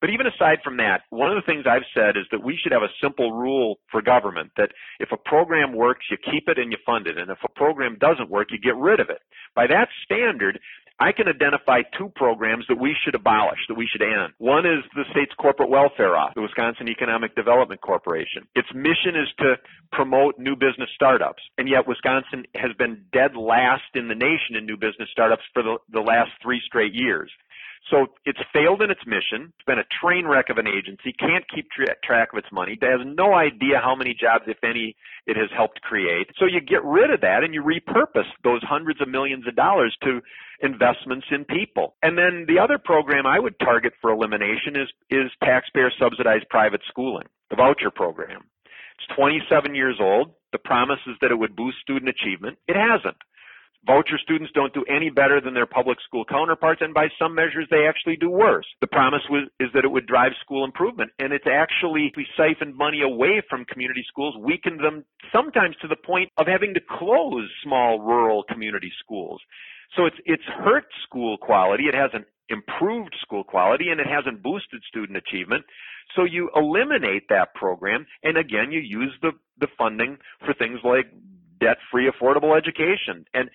But 0.00 0.10
even 0.10 0.26
aside 0.26 0.58
from 0.62 0.76
that, 0.76 1.02
one 1.10 1.30
of 1.30 1.36
the 1.36 1.46
things 1.46 1.64
I've 1.66 1.88
said 1.94 2.16
is 2.16 2.26
that 2.30 2.44
we 2.44 2.58
should 2.60 2.72
have 2.72 2.82
a 2.82 2.92
simple 3.02 3.32
rule 3.32 3.76
for 3.90 4.02
government 4.02 4.52
that 4.56 4.70
if 5.00 5.10
a 5.12 5.16
program 5.16 5.74
works, 5.74 6.06
you 6.10 6.18
keep 6.18 6.48
it 6.48 6.58
and 6.58 6.70
you 6.70 6.78
fund 6.84 7.06
it. 7.06 7.16
And 7.18 7.30
if 7.30 7.38
a 7.44 7.48
program 7.48 7.96
doesn't 7.98 8.30
work, 8.30 8.48
you 8.50 8.58
get 8.58 8.76
rid 8.76 9.00
of 9.00 9.08
it. 9.08 9.20
By 9.54 9.66
that 9.68 9.88
standard, 10.04 10.60
I 10.98 11.12
can 11.12 11.28
identify 11.28 11.82
two 11.98 12.10
programs 12.16 12.64
that 12.68 12.80
we 12.80 12.96
should 13.04 13.14
abolish, 13.14 13.58
that 13.68 13.74
we 13.74 13.86
should 13.86 14.00
end. 14.00 14.32
One 14.38 14.64
is 14.64 14.80
the 14.94 15.04
state's 15.10 15.34
corporate 15.38 15.68
welfare 15.68 16.16
office, 16.16 16.34
the 16.34 16.42
Wisconsin 16.42 16.88
Economic 16.88 17.34
Development 17.34 17.80
Corporation. 17.80 18.48
Its 18.54 18.68
mission 18.74 19.12
is 19.12 19.28
to 19.38 19.56
promote 19.92 20.38
new 20.38 20.56
business 20.56 20.88
startups, 20.94 21.42
and 21.58 21.68
yet 21.68 21.86
Wisconsin 21.86 22.44
has 22.54 22.72
been 22.78 23.04
dead 23.12 23.36
last 23.36 23.84
in 23.94 24.08
the 24.08 24.14
nation 24.14 24.56
in 24.56 24.64
new 24.64 24.76
business 24.76 25.10
startups 25.12 25.42
for 25.52 25.62
the, 25.62 25.76
the 25.92 26.00
last 26.00 26.30
three 26.42 26.62
straight 26.64 26.94
years. 26.94 27.30
So 27.90 28.06
it's 28.24 28.40
failed 28.52 28.82
in 28.82 28.90
its 28.90 29.06
mission. 29.06 29.52
It's 29.54 29.64
been 29.66 29.78
a 29.78 29.86
train 30.00 30.26
wreck 30.26 30.50
of 30.50 30.58
an 30.58 30.66
agency. 30.66 31.12
Can't 31.12 31.44
keep 31.48 31.70
tra- 31.70 31.94
track 32.02 32.32
of 32.32 32.38
its 32.38 32.50
money. 32.50 32.76
Has 32.82 33.00
no 33.04 33.34
idea 33.34 33.80
how 33.80 33.94
many 33.94 34.12
jobs, 34.12 34.44
if 34.48 34.58
any, 34.64 34.96
it 35.26 35.36
has 35.36 35.50
helped 35.54 35.80
create. 35.82 36.26
So 36.38 36.46
you 36.46 36.60
get 36.60 36.84
rid 36.84 37.10
of 37.10 37.20
that 37.20 37.44
and 37.44 37.54
you 37.54 37.62
repurpose 37.62 38.26
those 38.42 38.62
hundreds 38.64 39.00
of 39.00 39.08
millions 39.08 39.46
of 39.46 39.54
dollars 39.54 39.96
to 40.02 40.20
investments 40.62 41.26
in 41.30 41.44
people. 41.44 41.94
And 42.02 42.18
then 42.18 42.46
the 42.48 42.58
other 42.58 42.78
program 42.78 43.26
I 43.26 43.38
would 43.38 43.58
target 43.60 43.92
for 44.00 44.10
elimination 44.10 44.74
is 44.74 44.88
is 45.10 45.30
taxpayer 45.42 45.90
subsidized 45.98 46.48
private 46.50 46.80
schooling, 46.88 47.26
the 47.50 47.56
voucher 47.56 47.90
program. 47.90 48.42
It's 48.98 49.14
27 49.16 49.74
years 49.74 49.98
old. 50.00 50.32
The 50.52 50.58
promise 50.58 51.00
is 51.06 51.16
that 51.20 51.30
it 51.30 51.38
would 51.38 51.54
boost 51.54 51.78
student 51.82 52.08
achievement. 52.08 52.58
It 52.66 52.76
hasn't. 52.76 53.16
Voucher 53.86 54.18
students 54.18 54.52
don't 54.52 54.74
do 54.74 54.84
any 54.88 55.10
better 55.10 55.40
than 55.40 55.54
their 55.54 55.66
public 55.66 55.98
school 56.04 56.24
counterparts, 56.24 56.82
and 56.82 56.92
by 56.92 57.08
some 57.18 57.34
measures, 57.34 57.68
they 57.70 57.86
actually 57.86 58.16
do 58.16 58.28
worse. 58.28 58.66
The 58.80 58.88
promise 58.88 59.22
was, 59.30 59.48
is 59.60 59.68
that 59.74 59.84
it 59.84 59.90
would 59.90 60.06
drive 60.06 60.32
school 60.42 60.64
improvement, 60.64 61.12
and 61.20 61.32
it's 61.32 61.46
actually 61.46 62.12
we 62.16 62.26
siphoned 62.36 62.76
money 62.76 63.02
away 63.02 63.42
from 63.48 63.64
community 63.64 64.04
schools, 64.08 64.34
weakened 64.38 64.80
them 64.80 65.04
sometimes 65.32 65.76
to 65.82 65.88
the 65.88 65.96
point 65.96 66.30
of 66.36 66.46
having 66.48 66.74
to 66.74 66.80
close 66.80 67.48
small 67.62 68.00
rural 68.00 68.42
community 68.42 68.92
schools. 68.98 69.40
So 69.96 70.06
it's 70.06 70.16
it's 70.24 70.42
hurt 70.44 70.86
school 71.04 71.38
quality. 71.38 71.84
It 71.84 71.94
hasn't 71.94 72.26
improved 72.48 73.14
school 73.22 73.44
quality, 73.44 73.90
and 73.90 74.00
it 74.00 74.06
hasn't 74.06 74.42
boosted 74.42 74.82
student 74.88 75.16
achievement. 75.16 75.64
So 76.16 76.24
you 76.24 76.50
eliminate 76.56 77.28
that 77.28 77.54
program, 77.54 78.06
and 78.22 78.36
again, 78.36 78.72
you 78.72 78.80
use 78.80 79.12
the 79.22 79.32
the 79.58 79.68
funding 79.78 80.18
for 80.44 80.54
things 80.54 80.80
like 80.82 81.06
debt-free 81.60 82.10
affordable 82.10 82.56
education. 82.56 83.24
And 83.34 83.50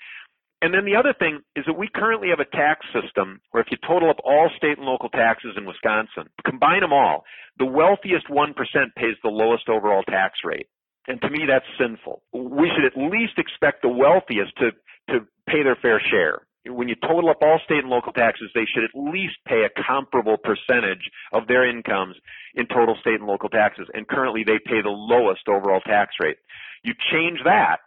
and 0.61 0.73
then 0.73 0.85
the 0.85 0.95
other 0.95 1.13
thing 1.17 1.41
is 1.55 1.65
that 1.65 1.77
we 1.77 1.89
currently 1.89 2.29
have 2.29 2.39
a 2.39 2.45
tax 2.55 2.85
system 2.93 3.41
where 3.49 3.61
if 3.61 3.71
you 3.71 3.77
total 3.85 4.11
up 4.11 4.21
all 4.23 4.49
state 4.55 4.77
and 4.77 4.85
local 4.85 5.09
taxes 5.09 5.57
in 5.57 5.65
Wisconsin, 5.65 6.29
combine 6.45 6.81
them 6.81 6.93
all, 6.93 7.23
the 7.57 7.65
wealthiest 7.65 8.27
1% 8.29 8.53
pays 8.95 9.15
the 9.23 9.29
lowest 9.29 9.69
overall 9.69 10.03
tax 10.03 10.39
rate. 10.45 10.67
And 11.07 11.19
to 11.21 11.29
me, 11.31 11.45
that's 11.47 11.65
sinful. 11.79 12.21
We 12.31 12.69
should 12.69 12.85
at 12.85 13.11
least 13.11 13.39
expect 13.39 13.81
the 13.81 13.89
wealthiest 13.89 14.55
to, 14.57 14.71
to 15.09 15.25
pay 15.47 15.63
their 15.63 15.77
fair 15.81 15.99
share. 15.99 16.45
When 16.67 16.87
you 16.87 16.95
total 16.95 17.31
up 17.31 17.41
all 17.41 17.59
state 17.65 17.79
and 17.79 17.89
local 17.89 18.13
taxes, 18.13 18.51
they 18.53 18.69
should 18.71 18.83
at 18.83 18.93
least 18.93 19.33
pay 19.47 19.65
a 19.65 19.81
comparable 19.81 20.37
percentage 20.37 21.09
of 21.33 21.47
their 21.47 21.67
incomes 21.67 22.15
in 22.53 22.67
total 22.67 22.95
state 23.01 23.17
and 23.17 23.25
local 23.25 23.49
taxes. 23.49 23.87
And 23.95 24.07
currently 24.07 24.43
they 24.45 24.59
pay 24.63 24.83
the 24.83 24.93
lowest 24.93 25.49
overall 25.49 25.81
tax 25.81 26.13
rate. 26.21 26.37
You 26.83 26.93
change 27.11 27.39
that, 27.45 27.77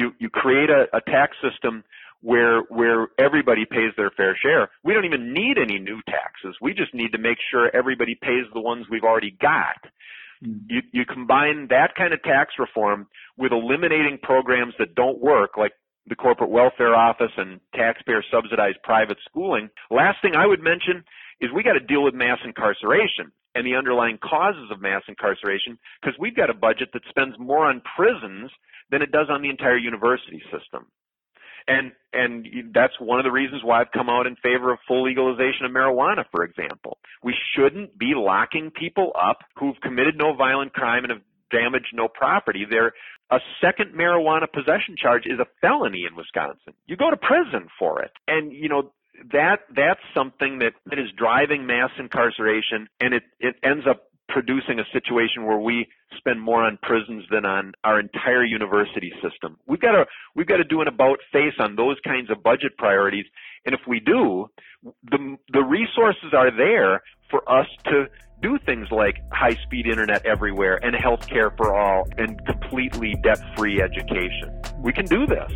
you, 0.00 0.12
you 0.18 0.30
create 0.30 0.70
a, 0.70 0.86
a 0.96 1.00
tax 1.00 1.36
system 1.42 1.84
where 2.22 2.60
where 2.68 3.08
everybody 3.18 3.64
pays 3.64 3.92
their 3.96 4.10
fair 4.10 4.36
share. 4.42 4.70
We 4.84 4.92
don't 4.92 5.04
even 5.04 5.32
need 5.32 5.56
any 5.58 5.78
new 5.78 6.00
taxes. 6.06 6.56
We 6.60 6.74
just 6.74 6.94
need 6.94 7.12
to 7.12 7.18
make 7.18 7.38
sure 7.50 7.74
everybody 7.74 8.14
pays 8.14 8.44
the 8.52 8.60
ones 8.60 8.86
we've 8.90 9.04
already 9.04 9.36
got. 9.40 9.80
Mm-hmm. 10.44 10.66
You 10.68 10.80
you 10.92 11.04
combine 11.06 11.68
that 11.68 11.94
kind 11.96 12.12
of 12.12 12.22
tax 12.22 12.54
reform 12.58 13.06
with 13.36 13.52
eliminating 13.52 14.18
programs 14.22 14.74
that 14.78 14.94
don't 14.94 15.20
work 15.20 15.56
like 15.56 15.72
the 16.06 16.16
corporate 16.16 16.50
welfare 16.50 16.94
office 16.94 17.32
and 17.36 17.60
taxpayer 17.74 18.22
subsidized 18.30 18.78
private 18.82 19.18
schooling. 19.28 19.70
Last 19.90 20.18
thing 20.22 20.34
I 20.34 20.46
would 20.46 20.62
mention 20.62 21.04
is 21.40 21.50
we 21.54 21.62
got 21.62 21.74
to 21.74 21.80
deal 21.80 22.02
with 22.02 22.14
mass 22.14 22.38
incarceration 22.44 23.32
and 23.54 23.66
the 23.66 23.76
underlying 23.76 24.18
causes 24.18 24.70
of 24.70 24.80
mass 24.80 25.02
incarceration 25.08 25.78
because 26.00 26.18
we've 26.18 26.36
got 26.36 26.50
a 26.50 26.54
budget 26.54 26.90
that 26.92 27.02
spends 27.08 27.38
more 27.38 27.66
on 27.66 27.82
prisons 27.96 28.50
than 28.90 29.02
it 29.02 29.12
does 29.12 29.26
on 29.30 29.42
the 29.42 29.50
entire 29.50 29.76
university 29.76 30.42
system. 30.50 30.86
And 31.68 31.92
and 32.12 32.72
that's 32.74 32.94
one 32.98 33.20
of 33.20 33.24
the 33.24 33.30
reasons 33.30 33.62
why 33.62 33.80
I've 33.80 33.92
come 33.92 34.08
out 34.08 34.26
in 34.26 34.34
favor 34.36 34.72
of 34.72 34.78
full 34.88 35.04
legalization 35.04 35.66
of 35.66 35.70
marijuana, 35.70 36.24
for 36.32 36.42
example. 36.42 36.98
We 37.22 37.34
shouldn't 37.54 37.96
be 37.98 38.14
locking 38.16 38.70
people 38.70 39.12
up 39.14 39.38
who've 39.56 39.80
committed 39.80 40.16
no 40.16 40.34
violent 40.34 40.72
crime 40.72 41.04
and 41.04 41.12
have 41.12 41.22
damaged 41.50 41.92
no 41.92 42.08
property. 42.08 42.66
They're 42.68 42.92
a 43.30 43.38
second 43.60 43.94
marijuana 43.94 44.50
possession 44.52 44.96
charge 44.96 45.26
is 45.26 45.38
a 45.38 45.46
felony 45.60 46.04
in 46.08 46.16
Wisconsin. 46.16 46.74
You 46.86 46.96
go 46.96 47.10
to 47.10 47.16
prison 47.16 47.68
for 47.78 48.02
it. 48.02 48.10
And 48.26 48.52
you 48.52 48.68
know, 48.68 48.92
that 49.32 49.60
that's 49.74 50.00
something 50.14 50.58
that, 50.60 50.72
that 50.86 50.98
is 50.98 51.10
driving 51.16 51.66
mass 51.66 51.90
incarceration 51.98 52.88
and 53.00 53.14
it, 53.14 53.22
it 53.38 53.56
ends 53.62 53.86
up 53.88 54.09
producing 54.30 54.78
a 54.78 54.84
situation 54.92 55.44
where 55.44 55.58
we 55.58 55.86
spend 56.16 56.40
more 56.40 56.64
on 56.64 56.78
prisons 56.82 57.24
than 57.30 57.44
on 57.44 57.72
our 57.84 58.00
entire 58.00 58.44
university 58.44 59.12
system. 59.22 59.58
We've 59.66 59.80
got 59.80 59.92
to 59.92 60.04
we've 60.34 60.46
got 60.46 60.58
to 60.58 60.64
do 60.64 60.80
an 60.80 60.88
about 60.88 61.18
face 61.32 61.54
on 61.58 61.76
those 61.76 61.96
kinds 62.04 62.30
of 62.30 62.42
budget 62.42 62.76
priorities, 62.78 63.26
and 63.66 63.74
if 63.74 63.80
we 63.86 64.00
do, 64.00 64.48
the 65.10 65.36
the 65.52 65.62
resources 65.62 66.32
are 66.32 66.50
there 66.56 67.02
for 67.30 67.48
us 67.50 67.66
to 67.86 68.06
do 68.42 68.58
things 68.64 68.88
like 68.90 69.16
high 69.32 69.56
speed 69.64 69.86
internet 69.86 70.24
everywhere 70.24 70.78
and 70.82 70.96
health 70.96 71.28
care 71.28 71.50
for 71.56 71.76
all 71.76 72.08
and 72.16 72.40
completely 72.46 73.14
debt 73.22 73.40
free 73.56 73.82
education. 73.82 74.60
We 74.82 74.92
can 74.92 75.04
do 75.04 75.26
this. 75.26 75.52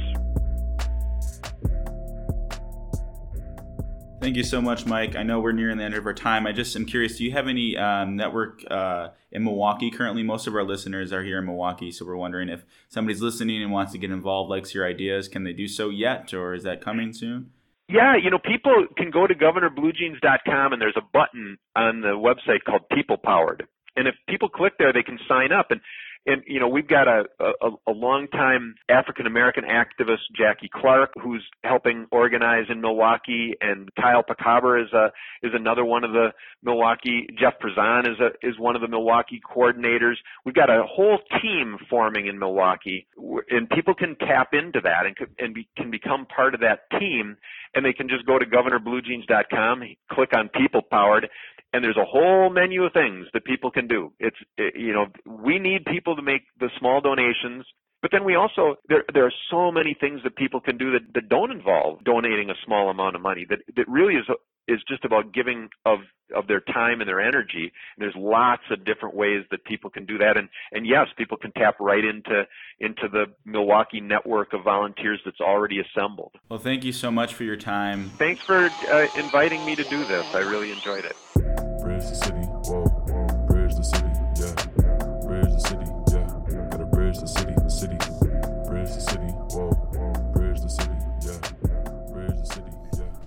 Thank 4.25 4.39
you 4.39 4.43
so 4.43 4.63
much, 4.63 4.87
Mike. 4.87 5.17
I 5.17 5.23
know 5.23 5.39
we're 5.39 5.53
nearing 5.53 5.77
the 5.77 5.85
end 5.85 5.93
of 5.93 6.07
our 6.07 6.15
time. 6.15 6.47
I 6.47 6.53
just 6.53 6.75
am 6.75 6.87
curious. 6.87 7.19
Do 7.19 7.25
you 7.25 7.33
have 7.33 7.47
any 7.47 7.77
um, 7.77 8.17
network 8.17 8.65
uh, 8.71 9.09
in 9.31 9.45
Milwaukee 9.45 9.91
currently? 9.91 10.23
Most 10.23 10.47
of 10.47 10.55
our 10.55 10.65
listeners 10.65 11.13
are 11.13 11.23
here 11.23 11.41
in 11.41 11.45
Milwaukee, 11.45 11.91
so 11.91 12.07
we're 12.07 12.17
wondering 12.17 12.49
if 12.49 12.65
somebody's 12.89 13.21
listening 13.21 13.63
and 13.63 13.71
wants 13.71 13.93
to 13.93 13.99
get 13.99 14.11
involved, 14.11 14.49
likes 14.49 14.75
your 14.75 14.87
ideas, 14.89 15.29
can 15.29 15.45
they 15.45 15.53
do 15.53 15.69
so 15.69 15.91
yet, 15.91 16.33
or 16.33 16.55
is 16.55 16.63
that 16.63 16.81
coming 16.81 17.13
soon? 17.13 17.51
Yeah, 17.87 18.17
you 18.17 18.31
know, 18.31 18.39
people 18.39 18.87
can 18.97 19.11
go 19.11 19.27
to 19.27 19.35
governorbluejeans.com 19.35 20.73
and 20.73 20.81
there's 20.81 20.97
a 20.97 21.05
button 21.13 21.59
on 21.77 22.01
the 22.01 22.17
website 22.17 22.65
called 22.67 22.89
People 22.97 23.19
Powered. 23.19 23.65
And 23.95 24.09
if 24.09 24.15
people 24.27 24.49
click 24.49 24.73
there, 24.79 24.95
they 24.95 25.03
can 25.03 25.19
sign 25.29 25.53
up. 25.53 25.67
And 25.71 25.83
and 26.27 26.43
you 26.47 26.61
know 26.61 26.69
we've 26.69 26.89
got 26.89 27.09
a 27.09 27.25
a, 27.41 27.71
a 27.89 27.93
longtime 27.93 28.75
African 28.89 29.27
American 29.27 29.65
activist 29.65 30.25
Jackie 30.37 30.71
Clark 30.73 31.13
who's 31.23 31.45
helping 31.63 32.07
organize 32.11 32.67
in 32.69 32.81
Milwaukee, 32.81 33.55
and 33.61 33.89
Kyle 33.95 34.23
Pacaber 34.23 34.83
is 34.83 34.93
a 34.93 35.13
is 35.43 35.53
another 35.55 35.85
one 35.85 36.05
of 36.05 36.13
the 36.13 36.29
Milwaukee. 36.63 37.27
Jeff 37.39 37.55
Prezan 37.63 38.07
is 38.11 38.19
a 38.21 38.47
is 38.47 38.59
one 38.59 38.75
of 38.75 38.83
the 38.83 38.89
Milwaukee 38.89 39.41
coordinators. 39.41 40.15
We've 40.45 40.55
got 40.55 40.71
a 40.71 40.83
whole 40.87 41.19
team 41.43 41.77
forming 41.91 42.27
in 42.27 42.39
Milwaukee, 42.39 43.07
and 43.51 43.69
people 43.71 43.95
can 43.95 44.17
tap 44.17 44.49
into 44.53 44.81
that 44.83 45.07
and 45.07 45.17
and 45.39 45.55
be, 45.55 45.69
can 45.77 45.91
become 45.91 46.27
part 46.27 46.55
of 46.55 46.61
that 46.61 46.91
team, 46.99 47.37
and 47.75 47.85
they 47.85 47.93
can 47.93 48.09
just 48.09 48.27
go 48.27 48.39
to 48.39 48.47
governorbluejeans.com, 48.47 49.83
click 50.11 50.31
on 50.37 50.49
People 50.49 50.83
Powered, 50.83 51.29
and 51.75 51.83
there's 51.83 51.99
a 51.99 52.05
whole 52.05 52.51
menu 52.51 52.85
of 52.85 52.93
things 52.93 53.27
that 53.35 53.45
people 53.45 53.71
can 53.71 53.89
do. 53.89 54.13
It's 54.21 54.37
it, 54.57 54.75
you 54.77 54.95
know 54.95 55.07
we 55.27 55.59
need 55.59 55.85
people 55.85 56.15
to 56.17 56.23
make 56.23 56.43
the 56.61 56.71
small 56.79 57.01
donations, 57.01 57.67
but 58.01 58.13
then 58.13 58.25
we 58.25 58.37
also 58.37 58.77
there 58.89 59.05
there 59.13 59.27
are 59.27 59.35
so 59.51 59.73
many 59.73 59.97
things 59.99 60.21
that 60.23 60.37
people 60.37 60.61
can 60.61 60.79
do 60.79 60.93
that, 60.93 61.03
that 61.15 61.29
don't 61.29 61.51
involve 61.51 62.05
donating 62.05 62.49
a 62.49 62.55
small 62.65 62.91
amount 62.91 63.17
of 63.17 63.23
money. 63.23 63.45
That 63.51 63.59
that 63.77 63.89
really 63.89 64.15
is 64.15 64.25
is 64.69 64.81
just 64.89 65.05
about 65.05 65.33
giving 65.33 65.69
of 65.85 65.99
of 66.35 66.47
their 66.47 66.61
time 66.61 67.01
and 67.01 67.09
their 67.09 67.21
energy. 67.21 67.73
And 67.97 67.99
there's 67.99 68.15
lots 68.17 68.63
of 68.71 68.85
different 68.85 69.15
ways 69.15 69.45
that 69.51 69.65
people 69.65 69.91
can 69.91 70.07
do 70.07 70.19
that. 70.19 70.37
And 70.37 70.49
and 70.73 70.87
yes, 70.87 71.09
people 71.17 71.37
can 71.37 71.53
tap 71.53 71.77
right 71.81 72.05
into 72.05 72.45
into 72.81 73.09
the 73.11 73.27
Milwaukee 73.45 74.01
network 74.01 74.53
of 74.53 74.65
volunteers 74.65 75.21
that's 75.25 75.41
already 75.41 75.81
assembled. 75.81 76.33
Well, 76.49 76.59
thank 76.59 76.85
you 76.85 76.93
so 76.93 77.11
much 77.11 77.35
for 77.35 77.45
your 77.45 77.57
time. 77.57 78.11
Thanks 78.17 78.43
for 78.43 78.71
uh, 78.91 79.07
inviting 79.17 79.65
me 79.65 79.77
to 79.77 79.85
do 79.85 80.05
this. 80.05 80.27
I 80.35 80.41
really 80.41 80.73
enjoyed 80.73 81.05
it. 81.05 81.17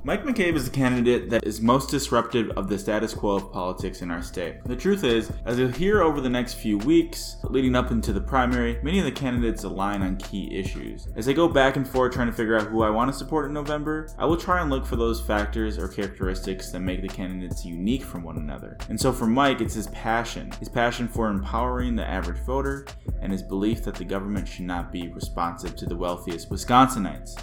Mike 0.08 0.24
McCabe 0.24 0.56
is 0.56 0.63
the 0.63 0.72
candidate 0.72 1.30
that 1.30 1.43
is 1.43 1.60
most 1.60 1.89
disruptive 1.89 2.50
of 2.52 2.70
the 2.70 2.80
status 2.80 3.13
quo 3.13 3.36
of 3.36 3.52
politics 3.52 4.02
in 4.02 4.10
our 4.10 4.22
state. 4.22 4.63
The 4.63 4.74
truth 4.74 5.04
is, 5.04 5.34
as 5.43 5.60
you'll 5.60 5.67
hear 5.67 6.02
over 6.02 6.22
the 6.22 6.30
next 6.30 6.54
few 6.54 6.78
weeks, 6.78 7.36
leading 7.43 7.76
up 7.76 7.91
into 7.91 8.13
the 8.13 8.22
primary, 8.22 8.80
many 8.82 9.00
of 9.00 9.04
the 9.04 9.12
candidates 9.12 9.65
align 9.65 10.02
on 10.02 10.15
key 10.15 10.58
issues. 10.58 11.10
As 11.17 11.28
I 11.28 11.34
go 11.34 11.50
back 11.50 11.76
and 11.76 11.86
forth 11.86 12.13
trying 12.13 12.28
to 12.28 12.34
figure 12.34 12.56
out 12.56 12.67
who 12.67 12.84
I 12.84 12.89
want 12.89 13.12
to 13.12 13.17
support 13.17 13.48
in 13.48 13.54
November, 13.54 14.08
I 14.17 14.24
will 14.24 14.38
try 14.38 14.62
and 14.62 14.70
look 14.70 14.86
for 14.86 14.96
those 14.96 15.20
factors 15.20 15.78
or 15.78 15.89
characteristics 15.89 16.72
that 16.72 16.80
make 16.80 17.02
the 17.02 17.10
candidates 17.10 17.65
unique 17.65 18.04
from 18.04 18.24
one 18.24 18.38
another. 18.38 18.78
And 18.88 18.98
so 18.98 19.12
for 19.12 19.28
Mike, 19.28 19.60
it's 19.60 19.74
his 19.74 19.88
passion, 19.88 20.54
his 20.54 20.70
passion 20.70 21.10
for 21.10 21.30
empowering 21.30 21.98
the 21.98 22.08
average 22.08 22.39
voter, 22.46 22.88
and 23.22 23.30
his 23.30 23.43
belief 23.43 23.84
that 23.84 23.96
the 23.96 24.06
government 24.06 24.48
should 24.48 24.67
not 24.67 24.89
be 24.89 25.10
responsive 25.10 25.76
to 25.76 25.86
the 25.86 25.98
wealthiest 25.98 26.50
Wisconsinites. 26.50 27.36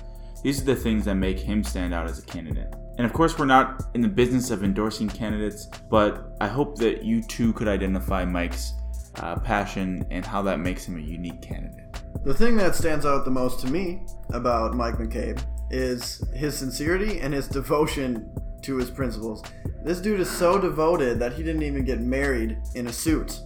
These 0.45 0.61
are 0.61 0.65
the 0.65 0.77
things 0.77 1.07
that 1.07 1.15
make 1.15 1.39
him 1.39 1.65
stand 1.65 1.95
out 1.95 2.05
as 2.05 2.19
a 2.19 2.23
candidate. 2.23 2.71
And 2.99 3.07
of 3.07 3.15
course, 3.15 3.39
we're 3.39 3.47
not 3.47 3.83
in 3.95 4.03
the 4.03 4.09
business 4.09 4.51
of 4.51 4.63
endorsing 4.63 5.09
candidates, 5.09 5.71
but 5.89 6.37
I 6.39 6.49
hope 6.49 6.77
that 6.81 7.03
you 7.03 7.23
too 7.23 7.55
could 7.55 7.67
identify 7.67 8.27
Mike's 8.27 8.75
uh, 9.21 9.37
passion 9.37 10.05
and 10.11 10.23
how 10.23 10.43
that 10.43 10.61
makes 10.61 10.85
him 10.85 10.99
a 10.99 11.01
unique 11.01 11.41
candidate. 11.41 11.87
The 12.25 12.35
thing 12.35 12.59
that 12.59 12.75
stands 12.75 13.07
out 13.07 13.25
the 13.25 13.31
most 13.31 13.61
to 13.61 13.69
me 13.69 14.03
about 14.35 14.75
Mike 14.75 14.97
McCabe 14.97 15.43
is 15.71 16.23
his 16.35 16.55
sincerity 16.59 17.21
and 17.21 17.33
his 17.33 17.49
devotion 17.49 18.31
to 18.61 18.77
his 18.77 18.91
principles. 18.91 19.43
This 19.83 19.99
dude 19.99 20.21
is 20.21 20.31
so 20.31 20.61
devoted 20.61 21.19
that 21.21 21.33
he 21.33 21.43
didn't 21.43 21.63
even 21.63 21.87
get 21.87 22.01
married 22.01 22.59
in 22.75 22.87
a 22.89 22.93
suit. 22.93 23.41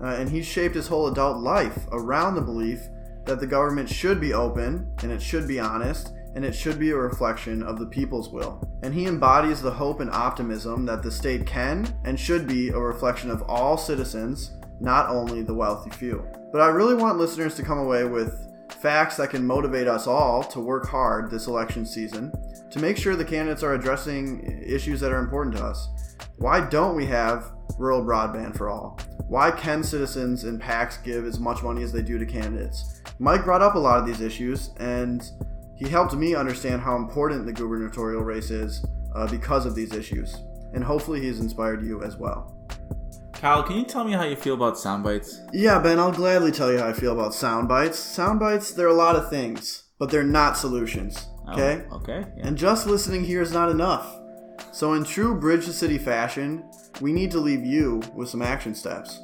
Uh, 0.00 0.06
and 0.06 0.28
he 0.28 0.42
shaped 0.42 0.74
his 0.74 0.88
whole 0.88 1.06
adult 1.06 1.38
life 1.38 1.86
around 1.92 2.34
the 2.34 2.40
belief 2.40 2.80
that 3.24 3.38
the 3.38 3.46
government 3.46 3.88
should 3.88 4.20
be 4.20 4.34
open 4.34 4.92
and 5.04 5.12
it 5.12 5.22
should 5.22 5.46
be 5.46 5.60
honest 5.60 6.12
and 6.34 6.44
it 6.44 6.54
should 6.54 6.78
be 6.78 6.90
a 6.90 6.96
reflection 6.96 7.62
of 7.62 7.78
the 7.78 7.86
people's 7.86 8.28
will. 8.28 8.62
And 8.82 8.92
he 8.92 9.06
embodies 9.06 9.62
the 9.62 9.70
hope 9.70 10.00
and 10.00 10.10
optimism 10.10 10.84
that 10.86 11.02
the 11.02 11.10
state 11.10 11.46
can 11.46 11.96
and 12.04 12.18
should 12.18 12.46
be 12.46 12.68
a 12.68 12.78
reflection 12.78 13.30
of 13.30 13.42
all 13.42 13.76
citizens, 13.76 14.52
not 14.80 15.08
only 15.08 15.42
the 15.42 15.54
wealthy 15.54 15.90
few. 15.90 16.26
But 16.52 16.60
I 16.60 16.66
really 16.66 16.94
want 16.94 17.18
listeners 17.18 17.54
to 17.56 17.62
come 17.62 17.78
away 17.78 18.04
with 18.04 18.50
facts 18.80 19.16
that 19.16 19.30
can 19.30 19.46
motivate 19.46 19.88
us 19.88 20.06
all 20.06 20.42
to 20.42 20.60
work 20.60 20.86
hard 20.86 21.30
this 21.30 21.46
election 21.46 21.86
season 21.86 22.32
to 22.70 22.78
make 22.80 22.96
sure 22.96 23.14
the 23.14 23.24
candidates 23.24 23.62
are 23.62 23.74
addressing 23.74 24.62
issues 24.66 25.00
that 25.00 25.12
are 25.12 25.20
important 25.20 25.56
to 25.56 25.64
us. 25.64 25.88
Why 26.38 26.60
don't 26.68 26.96
we 26.96 27.06
have 27.06 27.52
rural 27.78 28.04
broadband 28.04 28.56
for 28.56 28.68
all? 28.68 28.98
Why 29.28 29.50
can 29.50 29.82
citizens 29.82 30.44
and 30.44 30.60
PACs 30.60 31.02
give 31.02 31.24
as 31.24 31.38
much 31.38 31.62
money 31.62 31.82
as 31.82 31.92
they 31.92 32.02
do 32.02 32.18
to 32.18 32.26
candidates? 32.26 33.00
Mike 33.18 33.44
brought 33.44 33.62
up 33.62 33.74
a 33.74 33.78
lot 33.78 33.98
of 33.98 34.06
these 34.06 34.20
issues, 34.20 34.70
and 34.78 35.22
he 35.76 35.88
helped 35.88 36.14
me 36.14 36.34
understand 36.34 36.82
how 36.82 36.96
important 36.96 37.46
the 37.46 37.52
gubernatorial 37.52 38.22
race 38.22 38.50
is 38.50 38.84
uh, 39.14 39.26
because 39.28 39.66
of 39.66 39.74
these 39.74 39.92
issues. 39.92 40.36
And 40.72 40.82
hopefully, 40.82 41.20
he's 41.20 41.40
inspired 41.40 41.84
you 41.84 42.02
as 42.02 42.16
well. 42.16 42.54
Kyle, 43.32 43.62
can 43.62 43.76
you 43.76 43.84
tell 43.84 44.04
me 44.04 44.12
how 44.12 44.24
you 44.24 44.36
feel 44.36 44.54
about 44.54 44.78
sound 44.78 45.04
bites? 45.04 45.42
Yeah, 45.52 45.78
Ben, 45.78 45.98
I'll 45.98 46.12
gladly 46.12 46.50
tell 46.50 46.72
you 46.72 46.78
how 46.78 46.88
I 46.88 46.92
feel 46.92 47.12
about 47.12 47.34
sound 47.34 47.68
bites. 47.68 47.98
Sound 47.98 48.40
bites, 48.40 48.72
they're 48.72 48.88
a 48.88 48.94
lot 48.94 49.16
of 49.16 49.28
things, 49.28 49.84
but 49.98 50.10
they're 50.10 50.24
not 50.24 50.56
solutions. 50.56 51.28
Okay? 51.52 51.84
Oh, 51.90 51.96
okay. 51.96 52.24
Yeah. 52.36 52.46
And 52.46 52.56
just 52.56 52.86
listening 52.86 53.24
here 53.24 53.42
is 53.42 53.52
not 53.52 53.70
enough. 53.70 54.18
So, 54.72 54.94
in 54.94 55.04
true 55.04 55.38
Bridge 55.38 55.66
the 55.66 55.72
City 55.72 55.98
fashion, 55.98 56.64
we 57.00 57.12
need 57.12 57.30
to 57.32 57.38
leave 57.38 57.64
you 57.64 58.02
with 58.14 58.28
some 58.28 58.40
action 58.40 58.74
steps. 58.74 59.20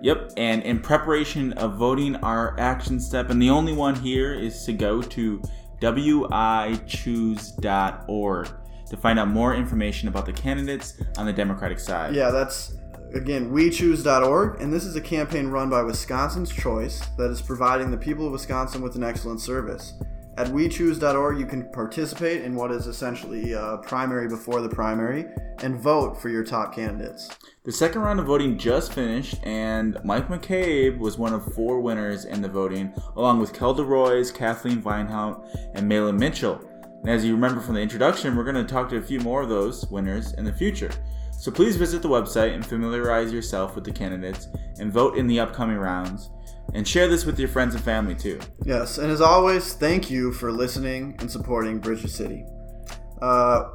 Yep, 0.00 0.34
and 0.36 0.62
in 0.62 0.80
preparation 0.80 1.52
of 1.54 1.76
voting, 1.76 2.14
our 2.16 2.54
action 2.60 3.00
step, 3.00 3.30
and 3.30 3.42
the 3.42 3.50
only 3.50 3.72
one 3.72 3.96
here 3.96 4.34
is 4.34 4.64
to 4.66 4.72
go 4.72 5.02
to 5.02 5.42
wichoose.org 5.80 7.48
to 8.88 8.96
find 8.96 9.18
out 9.18 9.28
more 9.28 9.54
information 9.54 10.08
about 10.08 10.24
the 10.26 10.32
candidates 10.32 10.94
on 11.16 11.26
the 11.26 11.32
Democratic 11.32 11.78
side. 11.78 12.14
Yeah, 12.14 12.30
that's 12.30 12.76
again 13.14 13.50
wechoose.org, 13.50 14.60
and 14.60 14.72
this 14.72 14.84
is 14.84 14.96
a 14.96 15.00
campaign 15.00 15.48
run 15.48 15.70
by 15.70 15.82
Wisconsin's 15.82 16.50
Choice 16.50 17.00
that 17.16 17.30
is 17.30 17.40
providing 17.40 17.90
the 17.90 17.96
people 17.96 18.26
of 18.26 18.32
Wisconsin 18.32 18.82
with 18.82 18.96
an 18.96 19.04
excellent 19.04 19.40
service. 19.40 19.94
At 20.38 20.46
wechoose.org, 20.46 21.40
you 21.40 21.46
can 21.46 21.64
participate 21.72 22.44
in 22.44 22.54
what 22.54 22.70
is 22.70 22.86
essentially 22.86 23.54
a 23.54 23.80
primary 23.82 24.28
before 24.28 24.60
the 24.60 24.68
primary 24.68 25.26
and 25.64 25.80
vote 25.80 26.22
for 26.22 26.28
your 26.28 26.44
top 26.44 26.72
candidates. 26.72 27.28
The 27.64 27.72
second 27.72 28.02
round 28.02 28.20
of 28.20 28.26
voting 28.26 28.56
just 28.56 28.92
finished, 28.92 29.34
and 29.42 29.98
Mike 30.04 30.28
McCabe 30.28 30.96
was 30.96 31.18
one 31.18 31.34
of 31.34 31.52
four 31.54 31.80
winners 31.80 32.24
in 32.24 32.40
the 32.40 32.48
voting, 32.48 32.94
along 33.16 33.40
with 33.40 33.52
Kelda 33.52 33.82
Roys, 33.82 34.30
Kathleen 34.30 34.80
Vinehout, 34.80 35.44
and 35.74 35.90
Mahlon 35.90 36.20
Mitchell. 36.20 36.60
And 37.00 37.10
as 37.10 37.24
you 37.24 37.34
remember 37.34 37.60
from 37.60 37.74
the 37.74 37.80
introduction, 37.80 38.36
we're 38.36 38.44
going 38.44 38.64
to 38.64 38.72
talk 38.72 38.88
to 38.90 38.98
a 38.98 39.02
few 39.02 39.18
more 39.18 39.42
of 39.42 39.48
those 39.48 39.86
winners 39.86 40.34
in 40.34 40.44
the 40.44 40.52
future. 40.52 40.92
So 41.38 41.52
please 41.52 41.76
visit 41.76 42.02
the 42.02 42.08
website 42.08 42.52
and 42.52 42.66
familiarize 42.66 43.32
yourself 43.32 43.76
with 43.76 43.84
the 43.84 43.92
candidates 43.92 44.48
and 44.80 44.92
vote 44.92 45.16
in 45.16 45.28
the 45.28 45.38
upcoming 45.38 45.76
rounds. 45.76 46.30
And 46.74 46.86
share 46.86 47.06
this 47.06 47.24
with 47.24 47.38
your 47.38 47.48
friends 47.48 47.76
and 47.76 47.82
family 47.82 48.16
too. 48.16 48.40
Yes, 48.64 48.98
and 48.98 49.10
as 49.10 49.20
always, 49.20 49.74
thank 49.74 50.10
you 50.10 50.32
for 50.32 50.50
listening 50.50 51.14
and 51.20 51.30
supporting 51.30 51.78
Bridge 51.78 52.02
the 52.02 52.08
City. 52.08 52.44
Uh, 53.22 53.68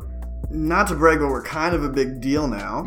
not 0.50 0.90
to 0.90 0.96
brag, 0.96 1.20
but 1.20 1.30
we're 1.30 1.42
kind 1.42 1.74
of 1.74 1.86
a 1.86 1.90
big 1.90 2.20
deal 2.20 2.48
now 2.48 2.84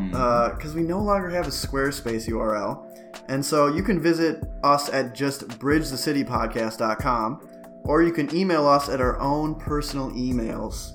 because 0.55 0.75
we 0.75 0.83
no 0.83 1.01
longer 1.01 1.31
have 1.31 1.47
a 1.47 1.51
Squarespace 1.51 2.29
URL. 2.29 2.83
And 3.29 3.45
so 3.45 3.69
you 3.69 3.83
can 3.83 4.01
visit 4.01 4.45
us 4.63 4.91
at 4.91 5.15
just 5.15 5.49
bridgethecitypodcast.com 5.49 7.49
or 7.85 8.03
you 8.03 8.13
can 8.13 8.37
email 8.37 8.67
us 8.67 8.91
at 8.91 9.01
our 9.01 9.19
own 9.21 9.55
personal 9.55 10.11
emails. 10.11 10.95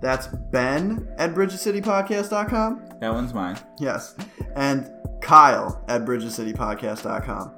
That's 0.00 0.28
Ben 0.28 1.08
at 1.18 1.34
bridgethecitypodcast.com. 1.34 2.88
That 3.00 3.12
one's 3.12 3.34
mine. 3.34 3.58
Yes. 3.78 4.14
And 4.54 4.90
Kyle 5.20 5.84
at 5.88 6.04
bridgethecitypodcast.com. 6.04 7.54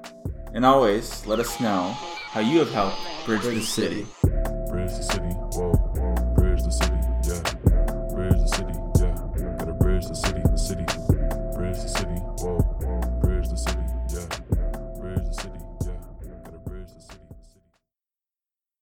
And 0.54 0.64
always 0.64 1.26
let 1.26 1.38
us 1.38 1.60
know 1.60 1.94
how 2.30 2.40
you 2.40 2.58
have 2.60 2.70
helped 2.70 2.98
bridge. 3.26 3.42
Bridge 3.42 3.54
the 3.56 3.62
city, 3.62 4.02
whoa, 4.02 4.30
whoa, 4.30 4.72
bridge 4.72 4.90
the 4.90 5.02
city. 5.02 5.19